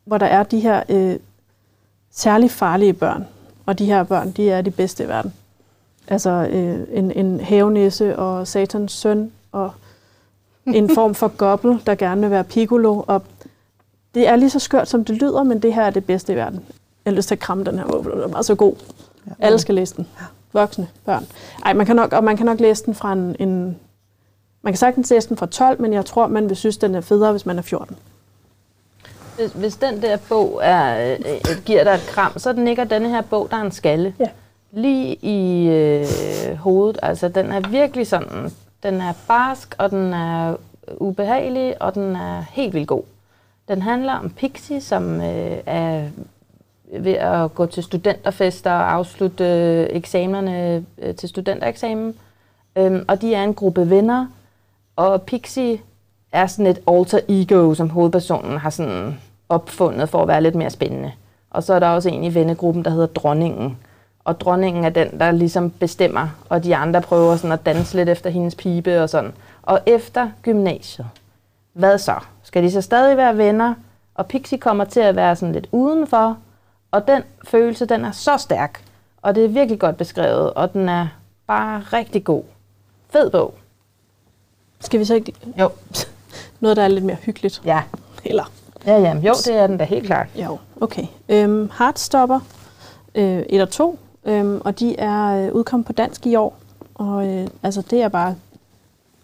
[0.05, 1.19] hvor der er de her øh,
[2.11, 3.25] særlig farlige børn.
[3.65, 5.33] Og de her børn, de er de bedste i verden.
[6.07, 9.71] Altså øh, en, en havenæse og satans søn og
[10.65, 13.03] en form for gobbel, der gerne vil være piccolo.
[13.07, 13.23] Og
[14.15, 16.35] det er lige så skørt, som det lyder, men det her er det bedste i
[16.35, 16.59] verden.
[17.05, 18.75] Jeg har lyst til at kramme den her bog, den er meget så god.
[19.27, 19.31] Ja.
[19.39, 20.07] Alle skal læse den.
[20.53, 21.27] Voksne, børn.
[21.65, 23.79] Ej, man kan nok, og man kan nok læse den fra en, en...
[24.61, 27.01] Man kan sagtens læse den fra 12, men jeg tror, man vil synes, den er
[27.01, 27.95] federe, hvis man er 14.
[29.35, 33.09] Hvis, hvis den der bog er, øh, øh, giver dig et kram, så nikker denne
[33.09, 34.15] her bog, der er en skalle.
[34.19, 34.27] Ja.
[34.71, 36.99] Lige i øh, hovedet.
[37.01, 38.51] Altså, den er virkelig sådan,
[38.83, 40.51] den er barsk, og den er
[40.87, 43.03] øh, ubehagelig, og den er helt vildt god.
[43.67, 46.07] Den handler om Pixie, som øh, er
[46.99, 52.15] ved at gå til studenterfester og afslutte øh, eksamenerne øh, til studentereksamen.
[52.75, 54.27] Øhm, og de er en gruppe venner,
[54.95, 55.79] og Pixie
[56.31, 59.19] er sådan et alter ego, som hovedpersonen har sådan
[59.49, 61.11] opfundet for at være lidt mere spændende.
[61.49, 63.77] Og så er der også en i vennegruppen, der hedder Dronningen.
[64.25, 68.09] Og dronningen er den, der ligesom bestemmer, og de andre prøver sådan at danse lidt
[68.09, 69.33] efter hendes pibe og sådan.
[69.61, 71.07] Og efter gymnasiet,
[71.73, 72.15] hvad så?
[72.43, 73.73] Skal de så stadig være venner?
[74.15, 76.37] Og Pixie kommer til at være sådan lidt udenfor,
[76.91, 78.83] og den følelse, den er så stærk,
[79.21, 81.07] og det er virkelig godt beskrevet, og den er
[81.47, 82.43] bare rigtig god.
[83.09, 83.53] Fed bog.
[84.79, 85.33] Skal vi så ikke...
[85.59, 85.69] Jo.
[86.59, 87.61] Noget, der er lidt mere hyggeligt.
[87.65, 87.81] Ja.
[88.25, 88.51] Eller...
[88.85, 89.13] Ja, ja.
[89.13, 90.27] Jo, det er den da helt klart.
[90.35, 91.05] Jo, okay.
[91.29, 92.39] Øhm, Heartstopper
[93.15, 96.57] øh, 1 og 2, øhm, og de er øh, udkommet på dansk i år.
[96.95, 98.35] Og øh, altså, det er bare...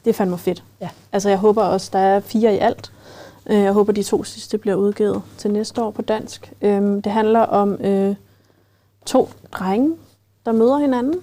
[0.06, 0.64] Det er fandme fedt.
[0.82, 0.90] Ja.
[1.12, 2.92] Altså, jeg håber også, der er fire i alt.
[3.50, 6.54] Øh, jeg håber, de to sidste bliver udgivet til næste år på dansk.
[6.62, 8.16] Øhm, det handler om øh,
[9.06, 9.96] to drenge,
[10.46, 11.16] der møder hinanden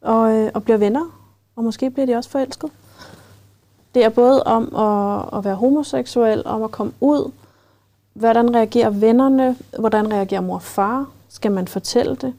[0.00, 1.04] og, øh, og bliver venner.
[1.56, 2.70] Og måske bliver de også forelsket.
[3.94, 7.30] Det er både om at, at være homoseksuel, om at komme ud,
[8.12, 12.34] hvordan reagerer vennerne, hvordan reagerer mor og far, skal man fortælle det,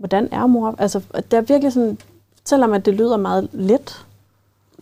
[0.00, 1.98] hvordan er mor, altså der er virkelig sådan,
[2.44, 4.06] selvom at det lyder meget let,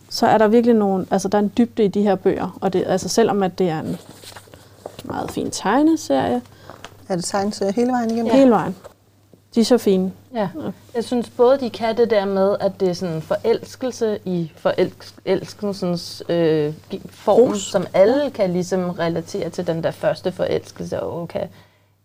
[0.09, 2.73] så er der virkelig nogle, altså der er en dybde i de her bøger, og
[2.73, 3.97] det, altså selvom at det er en
[5.03, 6.41] meget fin tegneserie,
[7.09, 8.25] Er det tegnet hele vejen igennem?
[8.27, 8.37] ja.
[8.37, 8.75] hele vejen,
[9.55, 10.11] de er så fine.
[10.33, 10.49] Ja.
[10.95, 14.51] Jeg synes både, de kan det der med, at det er sådan en forelskelse i
[14.55, 16.73] forelskelsens øh,
[17.09, 17.61] form, Ros.
[17.61, 21.47] som alle kan ligesom relatere til den der første forelskelse, og kan,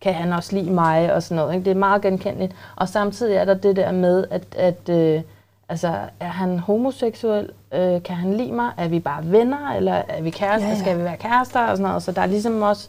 [0.04, 1.54] kan han også lide mig og sådan noget.
[1.54, 1.64] Ikke?
[1.64, 2.52] Det er meget genkendeligt.
[2.76, 5.22] Og samtidig er der det der med, at, at, øh,
[5.68, 7.50] Altså, er han homoseksuel?
[7.74, 8.70] Øh, kan han lide mig?
[8.76, 9.70] Er vi bare venner?
[9.76, 10.68] Eller er vi kærester?
[10.68, 10.80] Ja, Ja.
[10.80, 11.60] Skal vi være kærester?
[11.60, 12.02] Og sådan noget.
[12.02, 12.88] Så der er ligesom også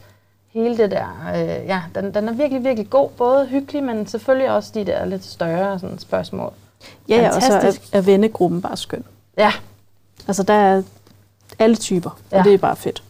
[0.54, 1.32] hele det der...
[1.36, 3.10] Øh, ja, den, den er virkelig, virkelig god.
[3.10, 6.54] Både hyggelig, men selvfølgelig også de der lidt større sådan, spørgsmål.
[7.10, 9.04] Ja, ja, og så er, er vennegruppen bare skøn.
[9.38, 9.52] Ja,
[10.28, 10.82] Altså, der er
[11.60, 12.44] alle typer, og Ja.
[12.44, 13.04] det er bare fedt.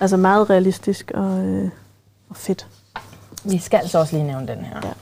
[0.00, 1.70] Altså meget realistisk og, øh,
[2.30, 2.66] og fedt.
[3.44, 4.80] Vi skal altså også lige nævne den her.
[4.84, 4.92] Ja.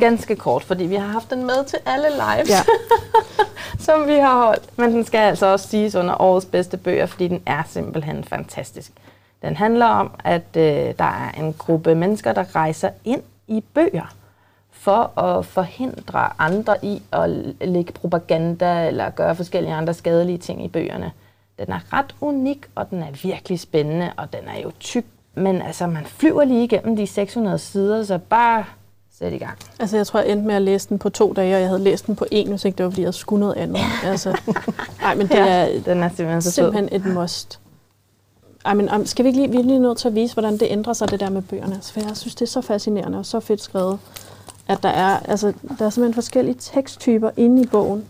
[0.00, 2.50] Ganske kort, fordi vi har haft den med til alle lives.
[2.50, 2.60] Ja.
[3.86, 4.78] som vi har holdt.
[4.78, 8.92] Men den skal altså også siges under årets bedste bøger, fordi den er simpelthen fantastisk.
[9.42, 14.14] Den handler om, at øh, der er en gruppe mennesker, der rejser ind i bøger
[14.70, 17.30] for at forhindre andre i at
[17.60, 21.12] lægge propaganda eller gøre forskellige andre skadelige ting i bøgerne.
[21.58, 25.04] Den er ret unik, og den er virkelig spændende, og den er jo tyk.
[25.38, 28.64] Men altså, man flyver lige igennem de 600 sider, så bare
[29.18, 29.58] sæt i gang.
[29.80, 31.82] Altså, jeg tror, jeg endte med at læse den på to dage, og jeg havde
[31.82, 33.78] læst den på en, hvis ikke det var, fordi jeg skulle noget andet.
[34.04, 34.40] Altså,
[35.02, 37.60] nej, men det er Den er simpelthen så simpelthen et must.
[38.64, 40.52] Ej, men om- skal vi ikke lige, vi er lige nødt til at vise, hvordan
[40.52, 41.74] det ændrer sig, det der med bøgerne?
[41.74, 43.98] Altså, for jeg synes, det er så fascinerende og så fedt skrevet,
[44.68, 48.04] at der er, altså, der er simpelthen forskellige teksttyper inde i bogen.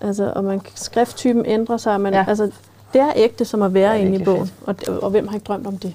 [0.00, 2.18] Altså, og man, skrifttypen ændrer sig, men ja.
[2.20, 2.24] Ja.
[2.28, 2.50] altså,
[2.92, 4.50] det er ægte som at være er inde i bogen.
[4.66, 5.94] Og, og, og hvem har ikke drømt om det?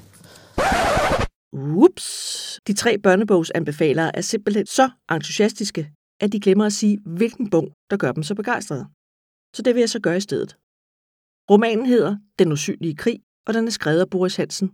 [1.53, 2.59] Ups!
[2.67, 5.91] De tre børnebogsanbefalere er simpelthen så entusiastiske,
[6.21, 8.85] at de glemmer at sige, hvilken bog, der gør dem så begejstrede.
[9.55, 10.57] Så det vil jeg så gøre i stedet.
[11.51, 14.67] Romanen hedder Den usynlige krig, og den er skrevet af Boris Hansen.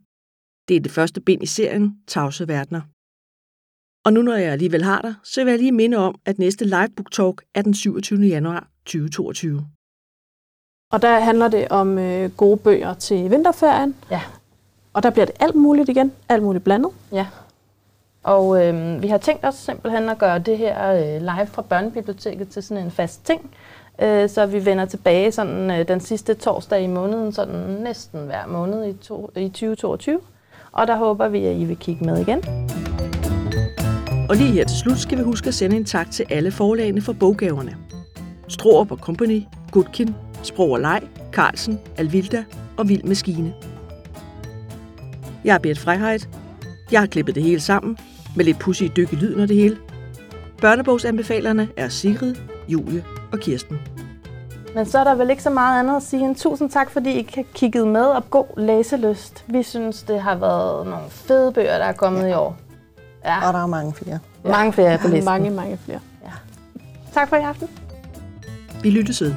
[0.67, 2.82] Det er det første bind i serien Tavse Verdener.
[4.05, 6.65] Og nu når jeg alligevel har dig, så vil jeg lige minde om, at næste
[6.65, 8.19] live book talk er den 27.
[8.19, 9.65] januar 2022.
[10.91, 13.95] Og der handler det om øh, gode bøger til vinterferien.
[14.11, 14.21] Ja.
[14.98, 16.12] Og der bliver det alt muligt igen.
[16.30, 16.91] Alt muligt blandet.
[17.12, 17.26] Ja.
[18.24, 22.50] Og øh, vi har tænkt os simpelthen at gøre det her øh, live fra Børnebiblioteket
[22.50, 23.50] til sådan en fast ting.
[24.02, 28.48] Øh, så vi vender tilbage sådan øh, den sidste torsdag i måneden, sådan næsten hver
[28.48, 30.20] måned i, to, i 2022.
[30.72, 32.43] Og der håber vi, at I vil kigge med igen.
[34.30, 37.02] Og lige her til slut skal vi huske at sende en tak til alle forlagene
[37.02, 37.78] for boggaverne.
[38.48, 42.43] Stroop og Company, Gutkin, Sprog og Leg, Carlsen, Alvilda
[42.78, 43.54] og Vild Maskine.
[45.48, 46.30] Jeg er Bert Freiheit.
[46.91, 47.98] Jeg har klippet det hele sammen,
[48.36, 49.78] med lidt pussy dyk i lyden og det hele.
[50.62, 52.36] Børnebogsanbefalerne er Sigrid,
[52.68, 53.80] Julie og Kirsten.
[54.76, 57.20] Men så er der vel ikke så meget andet at sige end tusind tak, fordi
[57.20, 59.43] I har kigget med og god læselyst.
[59.48, 62.28] Vi synes, det har været nogle fede bøger, der er kommet ja.
[62.28, 62.58] i år.
[63.26, 64.20] Ja, Og der er mange flere.
[64.43, 65.26] mange flere på listen.
[65.26, 66.00] Mange, mange flere.
[67.14, 67.68] Tak for i aften.
[68.84, 69.34] Vi lyttes ved.